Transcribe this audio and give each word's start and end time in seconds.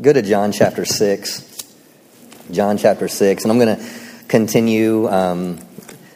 go 0.00 0.12
to 0.12 0.22
John 0.22 0.52
chapter 0.52 0.84
6. 0.84 1.50
John 2.50 2.78
chapter 2.78 3.08
6. 3.08 3.44
And 3.44 3.52
I'm 3.52 3.58
going 3.58 3.76
to 3.76 3.90
continue. 4.28 5.08
Um, 5.08 5.60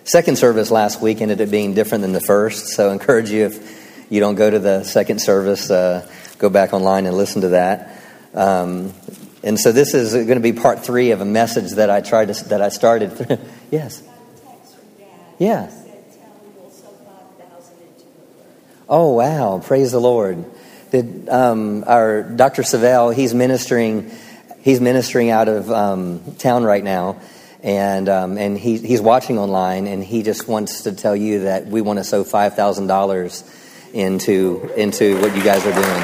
second 0.04 0.36
service 0.36 0.70
last 0.70 1.00
week 1.00 1.20
ended 1.20 1.40
up 1.40 1.50
being 1.50 1.74
different 1.74 2.02
than 2.02 2.12
the 2.12 2.20
first. 2.20 2.68
So 2.68 2.90
I 2.90 2.92
encourage 2.92 3.30
you, 3.30 3.46
if 3.46 4.06
you 4.10 4.20
don't 4.20 4.34
go 4.34 4.50
to 4.50 4.58
the 4.58 4.84
second 4.84 5.20
service, 5.20 5.70
uh, 5.70 6.08
go 6.38 6.48
back 6.48 6.72
online 6.72 7.06
and 7.06 7.16
listen 7.16 7.42
to 7.42 7.48
that. 7.50 8.02
Um, 8.34 8.94
and 9.42 9.58
so 9.58 9.72
this 9.72 9.94
is 9.94 10.12
going 10.12 10.28
to 10.28 10.40
be 10.40 10.52
part 10.52 10.84
three 10.84 11.12
of 11.12 11.20
a 11.20 11.24
message 11.24 11.72
that 11.72 11.90
I 11.90 12.00
tried 12.00 12.34
to, 12.34 12.48
that 12.48 12.60
I 12.60 12.70
started. 12.70 13.38
yes. 13.70 14.02
Yeah. 15.38 15.70
Oh 18.90 19.12
wow! 19.12 19.60
Praise 19.62 19.92
the 19.92 20.00
Lord. 20.00 20.46
Um, 21.28 21.84
our 21.86 22.22
Dr. 22.22 22.62
Savelle? 22.62 23.14
He's 23.14 23.34
ministering. 23.34 24.10
He's 24.60 24.80
ministering 24.80 25.30
out 25.30 25.48
of 25.48 25.70
um, 25.70 26.20
town 26.38 26.64
right 26.64 26.82
now, 26.82 27.20
and 27.62 28.08
um, 28.08 28.38
and 28.38 28.58
he, 28.58 28.78
he's 28.78 29.00
watching 29.00 29.38
online, 29.38 29.86
and 29.86 30.02
he 30.02 30.22
just 30.22 30.48
wants 30.48 30.82
to 30.82 30.92
tell 30.92 31.14
you 31.14 31.40
that 31.40 31.66
we 31.66 31.80
want 31.80 31.98
to 31.98 32.04
sow 32.04 32.24
five 32.24 32.54
thousand 32.54 32.86
dollars 32.86 33.44
into 33.92 34.70
into 34.76 35.20
what 35.20 35.36
you 35.36 35.42
guys 35.42 35.64
are 35.66 35.72
doing. 35.72 36.02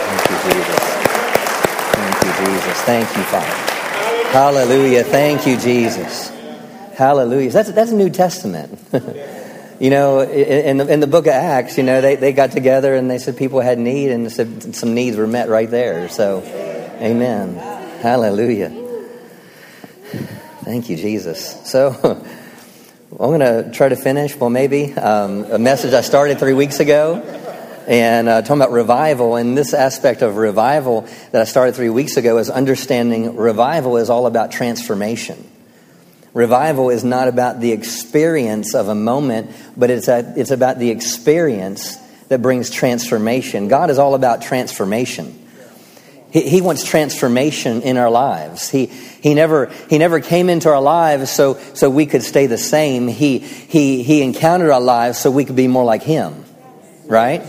Thank 0.00 0.30
you, 0.30 0.36
Jesus. 0.52 0.78
Thank 1.94 2.24
you, 2.24 2.32
Jesus. 2.46 2.82
Thank 2.82 3.16
you, 3.16 3.22
Father. 3.24 4.30
Hallelujah. 4.30 5.04
Thank 5.04 5.46
you, 5.46 5.56
Jesus. 5.58 6.28
Hallelujah. 6.96 7.50
That's 7.50 7.72
that's 7.72 7.90
New 7.90 8.10
Testament. 8.10 8.78
You 9.84 9.90
know, 9.90 10.22
in 10.22 10.78
the, 10.78 10.90
in 10.90 11.00
the 11.00 11.06
book 11.06 11.26
of 11.26 11.34
Acts, 11.34 11.76
you 11.76 11.82
know, 11.82 12.00
they, 12.00 12.16
they 12.16 12.32
got 12.32 12.52
together 12.52 12.94
and 12.94 13.10
they 13.10 13.18
said 13.18 13.36
people 13.36 13.60
had 13.60 13.78
need 13.78 14.12
and 14.12 14.32
said 14.32 14.74
some 14.74 14.94
needs 14.94 15.18
were 15.18 15.26
met 15.26 15.50
right 15.50 15.68
there. 15.68 16.08
So, 16.08 16.40
amen. 17.02 17.56
Hallelujah. 18.00 18.70
Thank 20.62 20.88
you, 20.88 20.96
Jesus. 20.96 21.70
So, 21.70 21.90
I'm 23.10 23.18
going 23.18 23.40
to 23.40 23.70
try 23.72 23.90
to 23.90 23.96
finish, 23.96 24.34
well, 24.34 24.48
maybe, 24.48 24.94
um, 24.94 25.44
a 25.52 25.58
message 25.58 25.92
I 25.92 26.00
started 26.00 26.38
three 26.38 26.54
weeks 26.54 26.80
ago 26.80 27.16
and 27.86 28.26
uh, 28.26 28.40
talking 28.40 28.62
about 28.62 28.72
revival. 28.72 29.36
And 29.36 29.54
this 29.54 29.74
aspect 29.74 30.22
of 30.22 30.38
revival 30.38 31.02
that 31.32 31.42
I 31.42 31.44
started 31.44 31.74
three 31.74 31.90
weeks 31.90 32.16
ago 32.16 32.38
is 32.38 32.48
understanding 32.48 33.36
revival 33.36 33.98
is 33.98 34.08
all 34.08 34.26
about 34.26 34.50
transformation. 34.50 35.46
Revival 36.34 36.90
is 36.90 37.04
not 37.04 37.28
about 37.28 37.60
the 37.60 37.70
experience 37.70 38.74
of 38.74 38.88
a 38.88 38.94
moment, 38.94 39.52
but 39.76 39.88
it's, 39.88 40.08
a, 40.08 40.34
it's 40.36 40.50
about 40.50 40.80
the 40.80 40.90
experience 40.90 41.96
that 42.28 42.42
brings 42.42 42.70
transformation. 42.70 43.68
God 43.68 43.88
is 43.88 43.98
all 43.98 44.16
about 44.16 44.42
transformation. 44.42 45.40
He, 46.32 46.48
he 46.48 46.60
wants 46.60 46.84
transformation 46.84 47.82
in 47.82 47.96
our 47.96 48.10
lives. 48.10 48.68
He, 48.68 48.86
he, 48.86 49.34
never, 49.34 49.66
he 49.88 49.98
never 49.98 50.18
came 50.18 50.50
into 50.50 50.68
our 50.68 50.82
lives 50.82 51.30
so, 51.30 51.54
so 51.74 51.88
we 51.88 52.06
could 52.06 52.24
stay 52.24 52.46
the 52.46 52.58
same. 52.58 53.06
He, 53.06 53.38
he, 53.38 54.02
he 54.02 54.20
encountered 54.20 54.70
our 54.70 54.80
lives 54.80 55.18
so 55.18 55.30
we 55.30 55.44
could 55.44 55.54
be 55.54 55.68
more 55.68 55.84
like 55.84 56.02
Him, 56.02 56.44
right? 57.06 57.40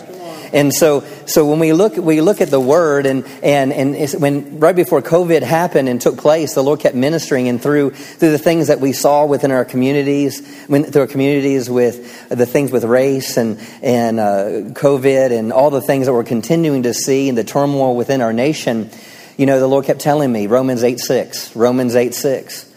And 0.54 0.74
so, 0.74 1.02
so 1.26 1.46
when 1.46 1.60
we 1.60 1.74
look, 1.74 1.96
we 1.98 2.22
look 2.22 2.42
at 2.42 2.50
the 2.50 2.60
word 2.60 3.06
and, 3.06 3.26
and, 3.44 3.72
and 3.74 4.22
when 4.22 4.60
right 4.60 4.76
before 4.76 5.02
COVID 5.02 5.42
happened 5.42 5.90
and 5.90 6.00
took 6.00 6.18
place, 6.18 6.54
the 6.54 6.64
Lord 6.64 6.80
kept 6.80 6.96
ministering 6.96 7.48
and 7.48 7.62
through, 7.62 7.92
through 7.92 8.32
the 8.32 8.38
things 8.38 8.68
that 8.68 8.80
we 8.80 8.94
saw 8.94 9.26
within 9.26 9.52
our 9.52 9.66
communities, 9.66 10.66
when, 10.68 10.84
through 10.84 11.02
our 11.02 11.08
communities 11.08 11.70
with 11.70 12.30
the 12.30 12.46
things 12.46 12.72
with 12.72 12.84
race 12.84 13.38
and, 13.38 13.60
and 13.82 14.20
uh, 14.20 14.74
COVID 14.74 15.38
and 15.38 15.52
all 15.52 15.70
the 15.70 15.82
things 15.82 16.06
that 16.06 16.14
we're 16.14 16.24
continuing 16.24 16.84
to 16.84 16.94
see 16.94 17.30
and 17.30 17.38
the 17.38 17.44
turmoil 17.44 17.96
within 17.96 18.22
our 18.22 18.34
nation, 18.34 18.90
you 19.38 19.46
know, 19.46 19.60
the 19.60 19.68
Lord 19.68 19.86
kept 19.86 20.00
telling 20.00 20.32
me, 20.32 20.48
Romans 20.48 20.84
8 20.84 21.00
6, 21.00 21.56
Romans 21.56 21.96
8 21.96 22.14
6. 22.14 22.72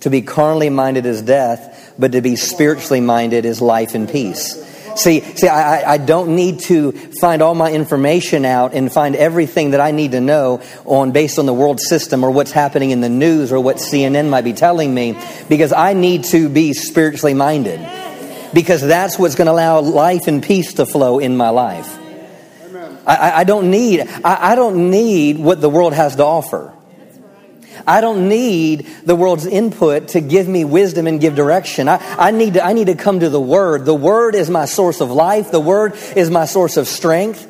To 0.00 0.10
be 0.10 0.22
carnally 0.22 0.70
minded 0.70 1.06
is 1.06 1.22
death, 1.22 1.94
but 1.98 2.12
to 2.12 2.22
be 2.22 2.36
spiritually 2.36 3.00
minded 3.00 3.44
is 3.44 3.60
life 3.60 3.94
and 3.94 4.08
peace. 4.08 4.66
See, 5.00 5.22
see, 5.22 5.48
I, 5.48 5.94
I 5.94 5.96
don't 5.96 6.36
need 6.36 6.60
to 6.60 6.92
find 6.92 7.40
all 7.40 7.54
my 7.54 7.72
information 7.72 8.44
out 8.44 8.74
and 8.74 8.92
find 8.92 9.16
everything 9.16 9.70
that 9.70 9.80
I 9.80 9.92
need 9.92 10.12
to 10.12 10.20
know 10.20 10.60
on 10.84 11.12
based 11.12 11.38
on 11.38 11.46
the 11.46 11.54
world 11.54 11.80
system 11.80 12.22
or 12.22 12.30
what's 12.30 12.52
happening 12.52 12.90
in 12.90 13.00
the 13.00 13.08
news 13.08 13.50
or 13.50 13.60
what 13.60 13.76
CNN 13.76 14.28
might 14.28 14.44
be 14.44 14.52
telling 14.52 14.92
me, 14.92 15.18
because 15.48 15.72
I 15.72 15.94
need 15.94 16.24
to 16.24 16.50
be 16.50 16.74
spiritually 16.74 17.32
minded. 17.32 17.80
Because 18.52 18.82
that's 18.82 19.18
what's 19.18 19.36
going 19.36 19.46
to 19.46 19.52
allow 19.52 19.80
life 19.80 20.26
and 20.26 20.42
peace 20.42 20.74
to 20.74 20.84
flow 20.84 21.18
in 21.18 21.34
my 21.34 21.48
life. 21.48 21.98
I, 23.06 23.32
I 23.36 23.44
don't 23.44 23.70
need 23.70 24.00
I, 24.22 24.52
I 24.52 24.54
don't 24.54 24.90
need 24.90 25.38
what 25.38 25.62
the 25.62 25.70
world 25.70 25.94
has 25.94 26.16
to 26.16 26.24
offer. 26.24 26.74
I 27.86 28.00
don't 28.00 28.28
need 28.28 28.86
the 29.04 29.16
world's 29.16 29.46
input 29.46 30.08
to 30.08 30.20
give 30.20 30.48
me 30.48 30.64
wisdom 30.64 31.06
and 31.06 31.20
give 31.20 31.34
direction. 31.34 31.88
I, 31.88 31.98
I, 32.18 32.30
need 32.30 32.54
to, 32.54 32.64
I 32.64 32.72
need 32.72 32.86
to 32.86 32.94
come 32.94 33.20
to 33.20 33.28
the 33.28 33.40
Word. 33.40 33.84
The 33.84 33.94
Word 33.94 34.34
is 34.34 34.50
my 34.50 34.64
source 34.64 35.00
of 35.00 35.10
life. 35.10 35.50
The 35.50 35.60
Word 35.60 35.94
is 36.16 36.30
my 36.30 36.44
source 36.44 36.76
of 36.76 36.86
strength. 36.88 37.46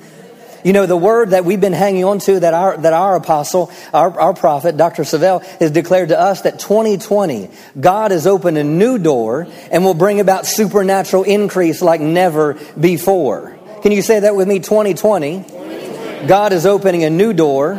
You 0.65 0.75
know, 0.75 0.87
the 0.87 0.97
word 0.97 1.31
that 1.31 1.45
we've 1.45 1.61
been 1.61 1.73
hanging 1.73 2.05
on 2.05 2.19
to 2.21 2.41
that 2.41 2.53
our, 2.53 2.77
that 2.77 2.93
our 2.93 3.17
apostle, 3.17 3.73
our, 3.95 4.19
our 4.21 4.35
prophet, 4.35 4.77
Dr. 4.77 5.05
Savelle, 5.05 5.43
has 5.59 5.71
declared 5.71 6.11
to 6.11 6.21
us 6.21 6.43
that 6.43 6.59
2020, 6.59 7.49
God 7.81 8.11
has 8.11 8.27
opened 8.27 8.59
a 8.59 8.65
new 8.65 8.99
door 8.99 9.47
and 9.71 9.85
will 9.85 9.95
bring 9.95 10.21
about 10.21 10.47
supernatural 10.47 11.23
increase 11.23 11.81
like 11.81 12.01
never 12.01 12.59
before. 12.79 13.59
Can 13.83 13.93
you 13.93 14.03
say 14.03 14.21
that 14.21 14.37
with 14.37 14.47
me? 14.47 14.59
2020, 14.59 15.39
2020. 15.39 16.27
God 16.27 16.53
is 16.53 16.67
opening 16.67 17.05
a 17.05 17.11
new 17.11 17.33
door 17.33 17.75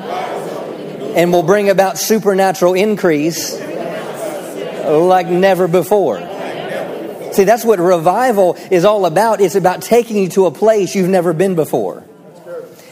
and 1.15 1.31
will 1.31 1.43
bring 1.43 1.69
about 1.69 1.97
supernatural 1.97 2.73
increase 2.73 3.59
like 3.59 5.27
never 5.27 5.67
before. 5.67 6.19
See, 7.33 7.45
that's 7.45 7.63
what 7.63 7.79
revival 7.79 8.55
is 8.69 8.83
all 8.83 9.05
about. 9.05 9.39
It's 9.39 9.55
about 9.55 9.81
taking 9.81 10.17
you 10.17 10.29
to 10.29 10.47
a 10.47 10.51
place 10.51 10.95
you've 10.95 11.09
never 11.09 11.33
been 11.33 11.55
before. 11.55 12.05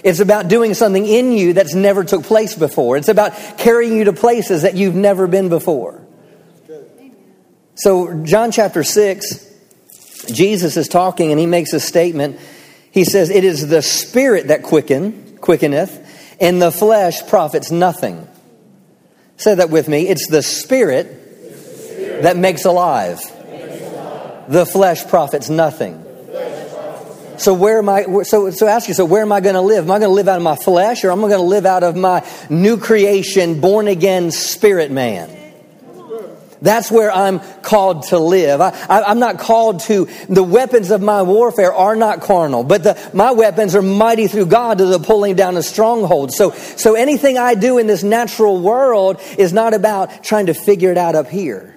It's 0.01 0.21
about 0.21 0.47
doing 0.47 0.73
something 0.73 1.05
in 1.05 1.33
you 1.33 1.53
that's 1.53 1.73
never 1.73 2.05
took 2.05 2.23
place 2.23 2.55
before. 2.55 2.95
It's 2.95 3.09
about 3.09 3.33
carrying 3.57 3.97
you 3.97 4.05
to 4.05 4.13
places 4.13 4.61
that 4.61 4.75
you've 4.75 4.95
never 4.95 5.27
been 5.27 5.49
before. 5.49 6.01
So, 7.75 8.23
John 8.23 8.51
chapter 8.51 8.83
6, 8.83 9.49
Jesus 10.31 10.77
is 10.77 10.87
talking 10.87 11.31
and 11.31 11.39
he 11.39 11.45
makes 11.45 11.73
a 11.73 11.79
statement. 11.79 12.39
He 12.91 13.03
says, 13.03 13.29
It 13.29 13.43
is 13.43 13.67
the 13.67 13.81
spirit 13.81 14.47
that 14.47 14.63
quicken, 14.63 15.37
quickeneth, 15.41 16.08
in 16.39 16.59
the 16.59 16.71
flesh 16.71 17.27
profits 17.27 17.71
nothing. 17.71 18.27
Say 19.37 19.55
that 19.55 19.69
with 19.69 19.87
me. 19.87 20.07
It's 20.07 20.27
the 20.27 20.43
spirit, 20.43 22.21
that 22.23 22.37
makes 22.37 22.65
alive. 22.65 23.19
The 24.49 24.65
flesh 24.65 25.07
profits 25.07 25.49
nothing. 25.49 26.05
So 27.37 27.53
where 27.53 27.77
am 27.77 27.87
I? 27.87 28.23
So 28.23 28.51
so 28.51 28.67
ask 28.67 28.89
yourself, 28.89 29.09
where 29.09 29.21
am 29.21 29.31
I 29.31 29.39
going 29.39 29.55
to 29.55 29.61
live? 29.61 29.85
Am 29.85 29.91
I 29.91 29.99
going 29.99 30.09
to 30.09 30.15
live 30.15 30.27
out 30.27 30.35
of 30.35 30.43
my 30.43 30.57
flesh, 30.57 31.05
or 31.05 31.11
am 31.11 31.23
I 31.23 31.29
going 31.29 31.39
to 31.39 31.45
live 31.45 31.65
out 31.65 31.83
of 31.83 31.95
my 31.95 32.25
new 32.49 32.77
creation, 32.77 33.61
born 33.61 33.87
again 33.87 34.31
spirit 34.31 34.91
man? 34.91 35.38
That's 36.61 36.91
where 36.91 37.11
I'm 37.11 37.39
called 37.61 38.03
to 38.07 38.19
live. 38.19 38.59
I, 38.59 39.11
am 39.11 39.19
not 39.19 39.39
called 39.39 39.79
to, 39.81 40.09
the 40.27 40.43
weapons 40.43 40.91
of 40.91 41.01
my 41.01 41.21
warfare 41.21 41.73
are 41.73 41.95
not 41.95 42.21
carnal, 42.21 42.63
but 42.63 42.83
the, 42.83 43.11
my 43.13 43.31
weapons 43.31 43.75
are 43.75 43.81
mighty 43.81 44.27
through 44.27 44.47
God 44.47 44.79
to 44.79 44.85
the 44.85 44.99
pulling 44.99 45.35
down 45.35 45.55
of 45.55 45.63
strongholds. 45.63 46.35
So, 46.35 46.51
so 46.51 46.95
anything 46.95 47.37
I 47.37 47.55
do 47.55 47.77
in 47.77 47.87
this 47.87 48.03
natural 48.03 48.59
world 48.59 49.21
is 49.37 49.53
not 49.53 49.73
about 49.73 50.23
trying 50.23 50.47
to 50.47 50.53
figure 50.53 50.91
it 50.91 50.97
out 50.97 51.15
up 51.15 51.27
here. 51.27 51.75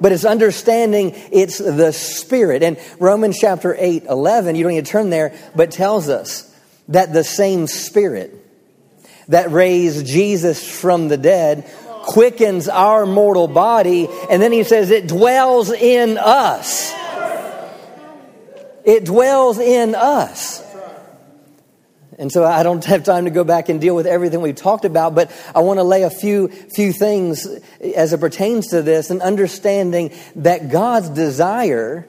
But 0.00 0.12
it's 0.12 0.24
understanding 0.24 1.12
it's 1.30 1.58
the 1.58 1.92
Spirit. 1.92 2.62
And 2.62 2.78
Romans 2.98 3.38
chapter 3.38 3.76
8, 3.78 4.04
11, 4.04 4.56
you 4.56 4.64
don't 4.64 4.72
need 4.72 4.86
to 4.86 4.90
turn 4.90 5.10
there, 5.10 5.34
but 5.54 5.70
tells 5.70 6.08
us 6.08 6.52
that 6.88 7.12
the 7.12 7.22
same 7.22 7.66
Spirit 7.66 8.34
that 9.28 9.50
raised 9.52 10.06
Jesus 10.06 10.68
from 10.68 11.08
the 11.08 11.16
dead 11.16 11.70
quickens 12.02 12.68
our 12.68 13.06
mortal 13.06 13.48
body. 13.48 14.08
And 14.30 14.40
then 14.42 14.52
he 14.52 14.64
says 14.64 14.90
it 14.90 15.06
dwells 15.06 15.70
in 15.70 16.18
us. 16.18 16.92
It 18.84 19.04
dwells 19.04 19.58
in 19.58 19.94
us. 19.94 20.64
And 22.18 22.30
so 22.30 22.44
I 22.44 22.62
don't 22.62 22.84
have 22.84 23.02
time 23.02 23.24
to 23.24 23.30
go 23.30 23.44
back 23.44 23.70
and 23.70 23.80
deal 23.80 23.96
with 23.96 24.06
everything 24.06 24.42
we've 24.42 24.54
talked 24.54 24.84
about, 24.84 25.14
but 25.14 25.32
I 25.54 25.60
want 25.60 25.78
to 25.78 25.84
lay 25.84 26.02
a 26.02 26.10
few, 26.10 26.48
few 26.48 26.92
things 26.92 27.46
as 27.96 28.12
it 28.12 28.20
pertains 28.20 28.68
to 28.68 28.82
this 28.82 29.08
and 29.08 29.22
understanding 29.22 30.12
that 30.36 30.70
God's 30.70 31.08
desire 31.08 32.06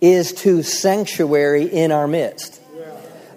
is 0.00 0.32
to 0.32 0.62
sanctuary 0.62 1.64
in 1.64 1.92
our 1.92 2.08
midst. 2.08 2.62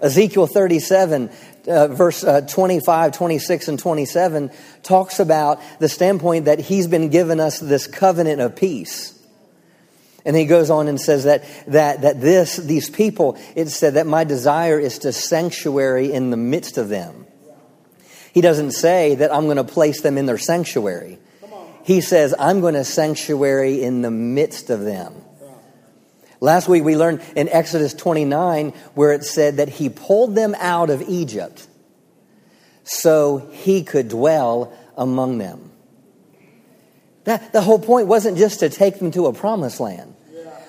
Ezekiel 0.00 0.46
37 0.46 1.30
uh, 1.70 1.88
verse 1.88 2.24
uh, 2.24 2.42
25, 2.42 3.12
26, 3.12 3.68
and 3.68 3.78
27 3.78 4.50
talks 4.82 5.20
about 5.20 5.60
the 5.78 5.88
standpoint 5.88 6.46
that 6.46 6.58
he's 6.58 6.86
been 6.86 7.08
given 7.08 7.40
us 7.40 7.58
this 7.58 7.86
covenant 7.86 8.40
of 8.40 8.56
peace. 8.56 9.16
And 10.24 10.36
he 10.36 10.44
goes 10.44 10.68
on 10.68 10.88
and 10.88 11.00
says 11.00 11.24
that, 11.24 11.44
that, 11.68 12.02
that 12.02 12.20
this, 12.20 12.56
these 12.56 12.90
people, 12.90 13.38
it 13.54 13.68
said 13.68 13.94
that 13.94 14.06
my 14.06 14.24
desire 14.24 14.78
is 14.78 14.98
to 14.98 15.12
sanctuary 15.12 16.12
in 16.12 16.30
the 16.30 16.36
midst 16.36 16.76
of 16.76 16.88
them. 16.88 17.26
He 18.32 18.40
doesn't 18.40 18.72
say 18.72 19.14
that 19.16 19.34
I'm 19.34 19.44
going 19.44 19.56
to 19.56 19.64
place 19.64 20.02
them 20.02 20.18
in 20.18 20.26
their 20.26 20.38
sanctuary. 20.38 21.18
He 21.84 22.00
says, 22.00 22.34
I'm 22.38 22.60
going 22.60 22.74
to 22.74 22.84
sanctuary 22.84 23.82
in 23.82 24.02
the 24.02 24.10
midst 24.10 24.70
of 24.70 24.80
them. 24.80 25.14
Last 26.40 26.68
week 26.68 26.82
we 26.82 26.96
learned 26.96 27.20
in 27.36 27.48
Exodus 27.50 27.92
29 27.92 28.70
where 28.94 29.12
it 29.12 29.24
said 29.24 29.58
that 29.58 29.68
he 29.68 29.90
pulled 29.90 30.34
them 30.34 30.56
out 30.58 30.88
of 30.88 31.02
Egypt 31.02 31.66
so 32.82 33.38
he 33.52 33.84
could 33.84 34.08
dwell 34.08 34.72
among 34.96 35.38
them. 35.38 35.70
That, 37.24 37.52
the 37.52 37.60
whole 37.60 37.78
point 37.78 38.06
wasn't 38.06 38.38
just 38.38 38.60
to 38.60 38.70
take 38.70 38.98
them 38.98 39.10
to 39.12 39.26
a 39.26 39.32
promised 39.32 39.80
land. 39.80 40.14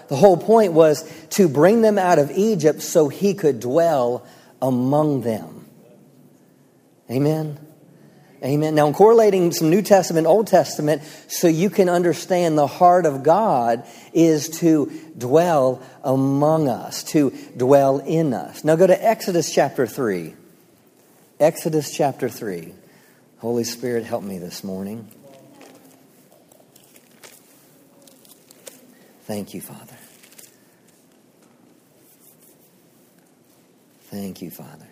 The 0.10 0.18
whole 0.18 0.36
point 0.36 0.74
was 0.74 1.10
to 1.32 1.48
bring 1.48 1.82
them 1.82 1.98
out 1.98 2.20
of 2.20 2.32
Egypt 2.32 2.82
so 2.82 3.08
he 3.08 3.34
could 3.34 3.62
dwell 3.62 4.28
among 4.62 5.22
them. 5.22 5.66
Amen. 7.10 7.58
Amen. 8.44 8.74
Now, 8.74 8.88
I'm 8.88 8.94
correlating 8.94 9.52
some 9.52 9.70
New 9.70 9.84
Testament, 9.84 10.26
Old 10.26 10.48
Testament, 10.48 11.04
so 11.28 11.48
you 11.48 11.70
can 11.70 11.90
understand 11.90 12.58
the 12.58 12.66
heart 12.66 13.06
of 13.06 13.22
God 13.22 13.86
is 14.14 14.50
to 14.60 14.92
dwell 15.16 15.84
among 16.04 16.68
us, 16.68 17.04
to 17.04 17.30
dwell 17.56 18.00
in 18.00 18.34
us. 18.34 18.64
Now, 18.64 18.76
go 18.76 18.88
to 18.88 19.06
Exodus 19.06 19.54
chapter 19.54 19.86
3. 19.86 20.34
Exodus 21.40 21.96
chapter 21.96 22.30
3. 22.30 22.74
Holy 23.38 23.64
Spirit, 23.64 24.06
help 24.06 24.24
me 24.24 24.40
this 24.40 24.64
morning. 24.64 25.08
Thank 29.26 29.54
you, 29.54 29.62
Father. 29.62 29.98
Thank 34.10 34.42
you, 34.42 34.50
Father. 34.50 34.91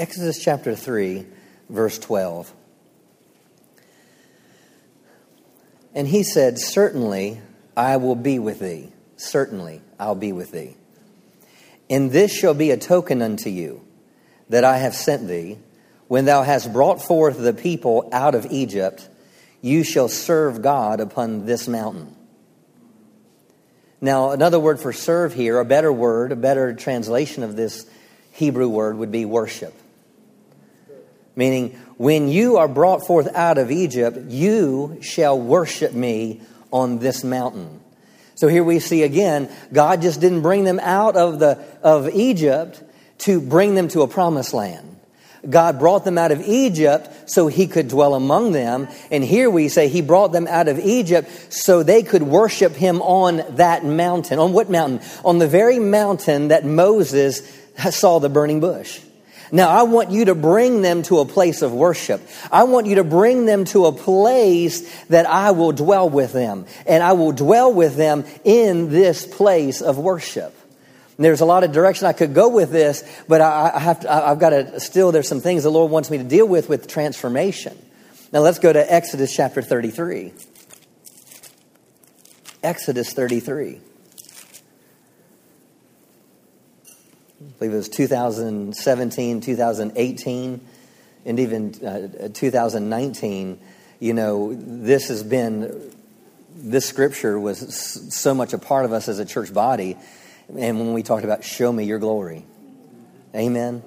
Exodus 0.00 0.42
chapter 0.42 0.74
3, 0.74 1.26
verse 1.68 1.98
12. 1.98 2.50
And 5.94 6.08
he 6.08 6.22
said, 6.22 6.58
Certainly 6.58 7.42
I 7.76 7.98
will 7.98 8.14
be 8.14 8.38
with 8.38 8.60
thee. 8.60 8.92
Certainly 9.18 9.82
I'll 9.98 10.14
be 10.14 10.32
with 10.32 10.52
thee. 10.52 10.74
And 11.90 12.10
this 12.10 12.32
shall 12.32 12.54
be 12.54 12.70
a 12.70 12.78
token 12.78 13.20
unto 13.20 13.50
you 13.50 13.82
that 14.48 14.64
I 14.64 14.78
have 14.78 14.94
sent 14.94 15.28
thee. 15.28 15.58
When 16.08 16.24
thou 16.24 16.44
hast 16.44 16.72
brought 16.72 17.02
forth 17.02 17.38
the 17.38 17.52
people 17.52 18.08
out 18.10 18.34
of 18.34 18.46
Egypt, 18.46 19.06
you 19.60 19.84
shall 19.84 20.08
serve 20.08 20.62
God 20.62 21.00
upon 21.00 21.44
this 21.44 21.68
mountain. 21.68 22.16
Now, 24.00 24.30
another 24.30 24.58
word 24.58 24.80
for 24.80 24.94
serve 24.94 25.34
here, 25.34 25.58
a 25.58 25.64
better 25.66 25.92
word, 25.92 26.32
a 26.32 26.36
better 26.36 26.72
translation 26.72 27.42
of 27.42 27.54
this 27.54 27.84
Hebrew 28.32 28.70
word 28.70 28.96
would 28.96 29.12
be 29.12 29.26
worship. 29.26 29.74
Meaning, 31.36 31.70
when 31.96 32.28
you 32.28 32.56
are 32.56 32.68
brought 32.68 33.06
forth 33.06 33.28
out 33.34 33.58
of 33.58 33.70
Egypt, 33.70 34.18
you 34.28 34.98
shall 35.00 35.38
worship 35.38 35.92
me 35.92 36.40
on 36.72 36.98
this 36.98 37.22
mountain. 37.24 37.80
So 38.34 38.48
here 38.48 38.64
we 38.64 38.78
see 38.78 39.02
again, 39.02 39.50
God 39.72 40.00
just 40.00 40.20
didn't 40.20 40.42
bring 40.42 40.64
them 40.64 40.80
out 40.80 41.16
of, 41.16 41.38
the, 41.38 41.62
of 41.82 42.08
Egypt 42.08 42.82
to 43.18 43.40
bring 43.40 43.74
them 43.74 43.88
to 43.88 44.00
a 44.02 44.08
promised 44.08 44.54
land. 44.54 44.86
God 45.48 45.78
brought 45.78 46.04
them 46.04 46.18
out 46.18 46.32
of 46.32 46.42
Egypt 46.46 47.30
so 47.30 47.46
he 47.46 47.66
could 47.66 47.88
dwell 47.88 48.14
among 48.14 48.52
them. 48.52 48.88
And 49.10 49.24
here 49.24 49.48
we 49.48 49.68
say 49.68 49.88
he 49.88 50.02
brought 50.02 50.32
them 50.32 50.46
out 50.46 50.68
of 50.68 50.78
Egypt 50.78 51.30
so 51.52 51.82
they 51.82 52.02
could 52.02 52.22
worship 52.22 52.72
him 52.72 53.00
on 53.00 53.42
that 53.56 53.84
mountain. 53.84 54.38
On 54.38 54.52
what 54.52 54.70
mountain? 54.70 55.00
On 55.24 55.38
the 55.38 55.48
very 55.48 55.78
mountain 55.78 56.48
that 56.48 56.64
Moses 56.64 57.42
saw 57.90 58.18
the 58.18 58.28
burning 58.28 58.60
bush. 58.60 59.00
Now, 59.52 59.68
I 59.68 59.82
want 59.82 60.10
you 60.10 60.26
to 60.26 60.34
bring 60.34 60.82
them 60.82 61.02
to 61.04 61.18
a 61.18 61.24
place 61.24 61.62
of 61.62 61.72
worship. 61.72 62.20
I 62.52 62.64
want 62.64 62.86
you 62.86 62.96
to 62.96 63.04
bring 63.04 63.46
them 63.46 63.64
to 63.66 63.86
a 63.86 63.92
place 63.92 64.88
that 65.06 65.26
I 65.26 65.50
will 65.50 65.72
dwell 65.72 66.08
with 66.08 66.32
them. 66.32 66.66
And 66.86 67.02
I 67.02 67.12
will 67.12 67.32
dwell 67.32 67.72
with 67.72 67.96
them 67.96 68.24
in 68.44 68.90
this 68.90 69.26
place 69.26 69.82
of 69.82 69.98
worship. 69.98 70.54
And 71.16 71.24
there's 71.24 71.40
a 71.40 71.44
lot 71.44 71.64
of 71.64 71.72
direction 71.72 72.06
I 72.06 72.12
could 72.12 72.32
go 72.32 72.48
with 72.48 72.70
this, 72.70 73.04
but 73.28 73.40
I, 73.40 73.72
I 73.74 73.78
have 73.80 74.00
to, 74.00 74.12
I've 74.12 74.38
got 74.38 74.50
to 74.50 74.80
still, 74.80 75.12
there's 75.12 75.28
some 75.28 75.40
things 75.40 75.64
the 75.64 75.70
Lord 75.70 75.90
wants 75.90 76.10
me 76.10 76.18
to 76.18 76.24
deal 76.24 76.46
with 76.46 76.68
with 76.68 76.86
transformation. 76.88 77.76
Now 78.32 78.40
let's 78.40 78.58
go 78.60 78.72
to 78.72 78.92
Exodus 78.92 79.34
chapter 79.34 79.60
33. 79.60 80.32
Exodus 82.62 83.12
33. 83.12 83.80
Believe 87.60 87.74
it 87.74 87.76
was 87.76 87.88
2017, 87.90 89.42
2018, 89.42 90.60
and 91.26 91.40
even 91.40 91.74
uh, 91.84 92.28
2019. 92.32 93.60
You 93.98 94.14
know, 94.14 94.54
this 94.54 95.08
has 95.08 95.22
been, 95.22 95.92
this 96.56 96.86
scripture 96.86 97.38
was 97.38 98.14
so 98.14 98.32
much 98.32 98.54
a 98.54 98.58
part 98.58 98.86
of 98.86 98.94
us 98.94 99.08
as 99.08 99.18
a 99.18 99.26
church 99.26 99.52
body. 99.52 99.98
And 100.56 100.78
when 100.78 100.94
we 100.94 101.02
talked 101.02 101.22
about 101.22 101.44
show 101.44 101.70
me 101.70 101.84
your 101.84 101.98
glory, 101.98 102.46
amen. 103.34 103.82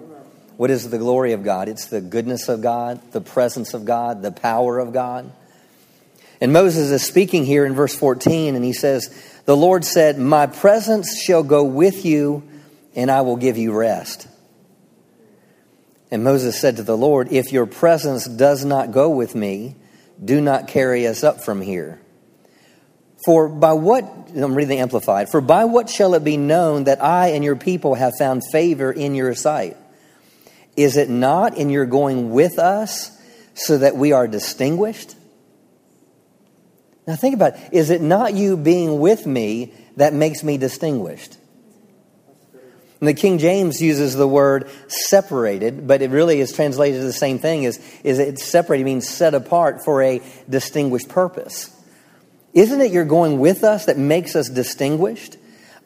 What 0.56 0.70
is 0.70 0.88
the 0.92 1.00
glory 1.00 1.34
of 1.34 1.44
God? 1.44 1.68
It's 1.68 1.88
the 1.88 2.00
goodness 2.00 2.50
of 2.50 2.62
God, 2.62 3.02
the 3.12 3.22
presence 3.22 3.74
of 3.74 3.86
God, 3.86 4.22
the 4.22 4.32
power 4.32 4.78
of 4.78 4.94
God. 4.94 5.32
And 6.40 6.54
Moses 6.54 6.92
is 6.92 7.02
speaking 7.02 7.44
here 7.44 7.66
in 7.66 7.74
verse 7.74 7.96
14, 7.96 8.54
and 8.56 8.64
he 8.64 8.74
says, 8.74 9.10
The 9.46 9.58
Lord 9.58 9.84
said, 9.84 10.20
My 10.20 10.46
presence 10.46 11.20
shall 11.20 11.42
go 11.42 11.64
with 11.64 12.06
you 12.06 12.48
and 12.96 13.10
I 13.10 13.22
will 13.22 13.38
give 13.38 13.58
you 13.58 13.74
rest. 13.74 14.28
And 16.12 16.24
Moses 16.24 16.60
said 16.60 16.76
to 16.78 16.84
the 16.84 16.98
Lord, 16.98 17.32
If 17.32 17.52
your 17.52 17.66
presence 17.66 18.26
does 18.26 18.64
not 18.64 18.92
go 18.92 19.10
with 19.10 19.34
me, 19.34 19.76
do 20.24 20.42
not 20.42 20.68
carry 20.68 21.08
us 21.08 21.24
up 21.24 21.42
from 21.42 21.62
here. 21.62 22.00
For 23.26 23.48
by 23.48 23.74
what, 23.74 24.04
I'm 24.36 24.54
reading 24.54 24.78
the 24.78 24.80
Amplified, 24.80 25.30
for 25.30 25.42
by 25.42 25.66
what 25.66 25.90
shall 25.90 26.14
it 26.14 26.24
be 26.24 26.38
known 26.38 26.84
that 26.84 27.04
I 27.04 27.30
and 27.30 27.44
your 27.44 27.56
people 27.56 27.96
have 27.96 28.14
found 28.20 28.44
favor 28.52 28.92
in 28.92 29.16
your 29.16 29.34
sight? 29.34 29.78
Is 30.76 30.98
it 30.98 31.10
not 31.10 31.58
in 31.58 31.70
your 31.70 31.86
going 31.86 32.32
with 32.32 32.60
us 32.60 33.18
so 33.54 33.78
that 33.78 33.96
we 33.96 34.12
are 34.12 34.28
distinguished? 34.28 35.16
Now 37.08 37.16
think 37.16 37.36
about 37.36 37.56
it. 37.56 37.70
Is 37.72 37.90
it 37.90 38.02
not 38.02 38.34
you 38.34 38.58
being 38.58 39.00
with 39.00 39.26
me 39.26 39.74
that 39.98 40.14
makes 40.14 40.44
me 40.44 40.58
distinguished? 40.58 41.38
And 43.04 43.08
the 43.10 43.14
King 43.14 43.38
James 43.38 43.82
uses 43.82 44.16
the 44.16 44.26
word 44.26 44.70
separated, 44.88 45.86
but 45.86 46.02
it 46.02 46.10
really 46.10 46.40
is 46.40 46.54
translated 46.54 47.02
the 47.02 47.12
same 47.12 47.38
thing 47.38 47.64
is, 47.64 47.78
is 48.02 48.18
it's 48.18 48.46
separated, 48.46 48.86
means 48.86 49.10
set 49.10 49.34
apart 49.34 49.84
for 49.84 50.02
a 50.02 50.22
distinguished 50.50 51.10
purpose. 51.10 51.70
Isn't 52.54 52.80
it 52.80 52.94
your 52.94 53.04
going 53.04 53.40
with 53.40 53.66
us 53.66 53.88
that 53.88 53.98
makes 53.98 54.38
us 54.38 54.48
distinguished? 54.48 55.36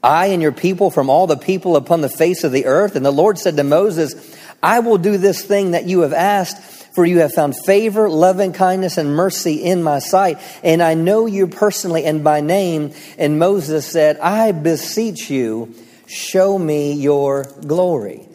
I 0.03 0.27
and 0.27 0.43
your 0.43 0.51
people 0.51 0.91
from 0.91 1.09
all 1.09 1.25
the 1.25 1.38
people 1.38 1.75
upon 1.75 2.01
the 2.01 2.07
face 2.07 2.43
of 2.43 2.51
the 2.51 2.67
earth. 2.67 2.95
And 2.95 3.03
the 3.03 3.09
Lord 3.09 3.39
said 3.39 3.57
to 3.57 3.63
Moses, 3.63 4.38
I 4.62 4.81
will 4.81 5.00
do 5.00 5.17
this 5.17 5.43
thing 5.43 5.71
that 5.71 5.88
you 5.88 6.01
have 6.01 6.13
asked, 6.13 6.62
for 6.93 7.03
you 7.03 7.21
have 7.21 7.33
found 7.33 7.55
favor, 7.65 8.07
loving 8.07 8.53
kindness, 8.53 9.00
and 9.00 9.15
mercy 9.15 9.55
in 9.55 9.81
my 9.81 9.97
sight. 9.97 10.38
And 10.62 10.83
I 10.83 10.93
know 10.93 11.25
you 11.25 11.47
personally 11.47 12.05
and 12.05 12.24
by 12.24 12.41
name. 12.41 12.93
And 13.17 13.39
Moses 13.39 13.88
said, 13.88 14.19
I 14.19 14.51
beseech 14.51 15.31
you, 15.31 15.74
Show 16.07 16.57
me 16.57 16.93
your 16.93 17.43
glory. 17.43 18.27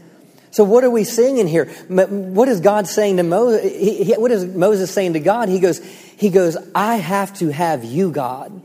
So, 0.52 0.64
what 0.64 0.84
are 0.84 0.90
we 0.90 1.04
seeing 1.04 1.38
in 1.38 1.46
here? 1.46 1.64
What 1.88 2.48
is 2.48 2.60
God 2.60 2.86
saying 2.86 3.16
to 3.16 3.22
Moses? 3.22 4.18
What 4.18 4.30
is 4.30 4.44
Moses 4.44 4.90
saying 4.90 5.14
to 5.14 5.20
God? 5.20 5.48
He 5.48 5.58
goes, 5.58 5.78
he 5.78 6.28
goes, 6.28 6.56
I 6.74 6.96
have 6.96 7.32
to 7.38 7.50
have 7.50 7.84
you, 7.84 8.10
God. 8.10 8.62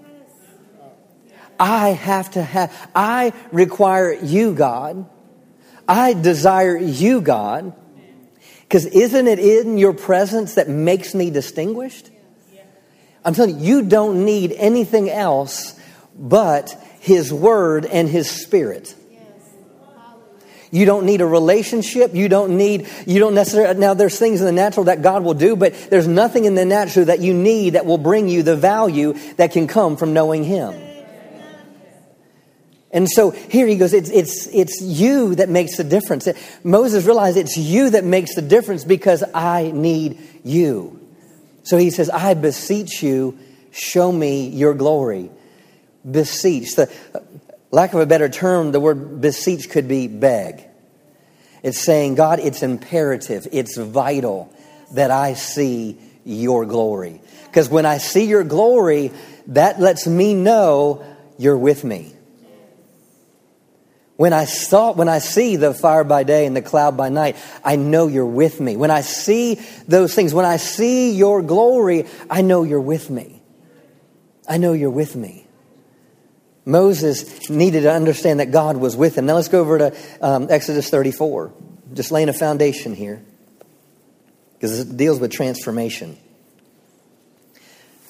I 1.59 1.89
have 1.89 2.31
to 2.31 2.43
have, 2.43 2.89
I 2.93 3.33
require 3.51 4.11
you, 4.11 4.53
God. 4.53 5.09
I 5.87 6.13
desire 6.13 6.77
you, 6.77 7.21
God. 7.21 7.73
Because 8.63 8.85
isn't 8.85 9.27
it 9.27 9.39
in 9.39 9.77
your 9.77 9.93
presence 9.93 10.55
that 10.55 10.67
makes 10.67 11.15
me 11.15 11.29
distinguished? 11.29 12.11
I'm 13.23 13.33
telling 13.33 13.59
you, 13.59 13.77
you 13.77 13.83
don't 13.83 14.25
need 14.25 14.51
anything 14.51 15.09
else 15.09 15.79
but 16.17 16.75
His 17.07 17.31
Word 17.31 17.85
and 17.85 18.09
His 18.09 18.29
Spirit. 18.29 18.93
You 20.69 20.85
don't 20.85 21.05
need 21.05 21.21
a 21.21 21.25
relationship. 21.25 22.13
You 22.13 22.27
don't 22.27 22.57
need, 22.57 22.89
you 23.05 23.19
don't 23.19 23.33
necessarily, 23.33 23.79
now 23.79 23.93
there's 23.93 24.19
things 24.19 24.41
in 24.41 24.45
the 24.45 24.51
natural 24.51 24.83
that 24.85 25.01
God 25.01 25.23
will 25.23 25.33
do, 25.33 25.55
but 25.55 25.73
there's 25.89 26.07
nothing 26.07 26.43
in 26.43 26.55
the 26.55 26.65
natural 26.65 27.05
that 27.05 27.21
you 27.21 27.33
need 27.33 27.71
that 27.71 27.85
will 27.85 27.97
bring 27.97 28.27
you 28.27 28.43
the 28.43 28.57
value 28.57 29.13
that 29.37 29.53
can 29.53 29.67
come 29.67 29.95
from 29.95 30.11
knowing 30.11 30.43
Him. 30.43 30.73
And 32.91 33.09
so 33.09 33.31
here 33.31 33.67
he 33.67 33.77
goes, 33.77 33.93
it's, 33.93 34.09
it's, 34.09 34.47
it's 34.47 34.81
you 34.81 35.35
that 35.35 35.47
makes 35.49 35.77
the 35.77 35.83
difference. 35.85 36.27
Moses 36.63 37.05
realized 37.05 37.37
it's 37.37 37.57
you 37.57 37.91
that 37.91 38.03
makes 38.03 38.35
the 38.35 38.41
difference 38.41 38.83
because 38.83 39.23
I 39.33 39.71
need 39.73 40.19
you. 40.43 40.99
So 41.63 41.77
he 41.77 41.89
says, 41.89 42.09
I 42.09 42.33
beseech 42.33 43.03
you, 43.03 43.37
show 43.71 44.11
me 44.11 44.49
your 44.49 44.73
glory. 44.73 45.31
Beseech. 46.09 46.75
The, 46.75 46.91
lack 47.71 47.93
of 47.93 47.99
a 47.99 48.05
better 48.05 48.29
term, 48.29 48.71
the 48.71 48.79
word 48.79 49.21
beseech 49.21 49.69
could 49.69 49.87
be 49.87 50.07
beg. 50.07 50.63
It's 51.63 51.79
saying, 51.79 52.15
God, 52.15 52.39
it's 52.39 52.63
imperative, 52.63 53.47
it's 53.51 53.77
vital 53.77 54.53
that 54.93 55.11
I 55.11 55.33
see 55.33 55.97
your 56.23 56.65
glory. 56.65 57.21
Because 57.45 57.69
when 57.69 57.85
I 57.85 57.97
see 57.97 58.25
your 58.25 58.43
glory, 58.43 59.11
that 59.47 59.79
lets 59.79 60.07
me 60.07 60.33
know 60.33 61.03
you're 61.37 61.57
with 61.57 61.83
me. 61.83 62.13
When 64.15 64.33
I 64.33 64.45
saw, 64.45 64.93
when 64.93 65.09
I 65.09 65.19
see 65.19 65.57
the 65.57 65.73
fire 65.73 66.03
by 66.03 66.23
day 66.23 66.47
and 66.47 66.55
the 66.55 66.61
cloud 66.61 66.97
by 66.97 67.09
night, 67.09 67.35
I 67.63 67.75
know 67.75 68.07
you're 68.07 68.25
with 68.25 68.59
me. 68.59 68.75
When 68.75 68.89
I 68.89 69.01
see 69.01 69.59
those 69.87 70.15
things, 70.15 70.33
when 70.33 70.45
I 70.45 70.57
see 70.57 71.11
your 71.11 71.43
glory, 71.43 72.05
I 72.29 72.41
know 72.41 72.63
you're 72.63 72.81
with 72.81 73.09
me. 73.09 73.41
I 74.49 74.57
know 74.57 74.73
you're 74.73 74.89
with 74.89 75.15
me. 75.15 75.46
Moses 76.67 77.49
needed 77.49 77.83
to 77.83 77.91
understand 77.93 78.41
that 78.41 78.51
God 78.51 78.75
was 78.75 78.97
with 78.97 79.17
him. 79.17 79.25
Now 79.25 79.35
let's 79.35 79.47
go 79.47 79.61
over 79.61 79.77
to 79.77 79.97
um, 80.21 80.47
Exodus 80.49 80.89
34. 80.89 81.53
Just 81.93 82.11
laying 82.11 82.27
a 82.27 82.33
foundation 82.33 82.93
here 82.93 83.23
because 84.53 84.81
it 84.81 84.97
deals 84.97 85.17
with 85.21 85.31
transformation. 85.31 86.17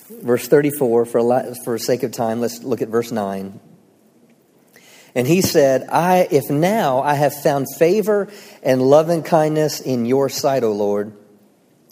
Verse 0.09 0.47
34, 0.47 1.05
for, 1.05 1.19
a, 1.19 1.55
for 1.63 1.77
sake 1.77 2.01
of 2.01 2.11
time, 2.11 2.41
let's 2.41 2.63
look 2.63 2.81
at 2.81 2.87
verse 2.87 3.11
9. 3.11 3.59
And 5.13 5.27
he 5.27 5.41
said, 5.41 5.87
I, 5.91 6.27
if 6.31 6.49
now 6.49 7.01
I 7.01 7.13
have 7.13 7.39
found 7.39 7.67
favor 7.77 8.27
and 8.63 8.81
love 8.81 9.09
and 9.09 9.23
kindness 9.23 9.81
in 9.81 10.05
your 10.05 10.29
sight, 10.29 10.63
O 10.63 10.71
Lord, 10.71 11.15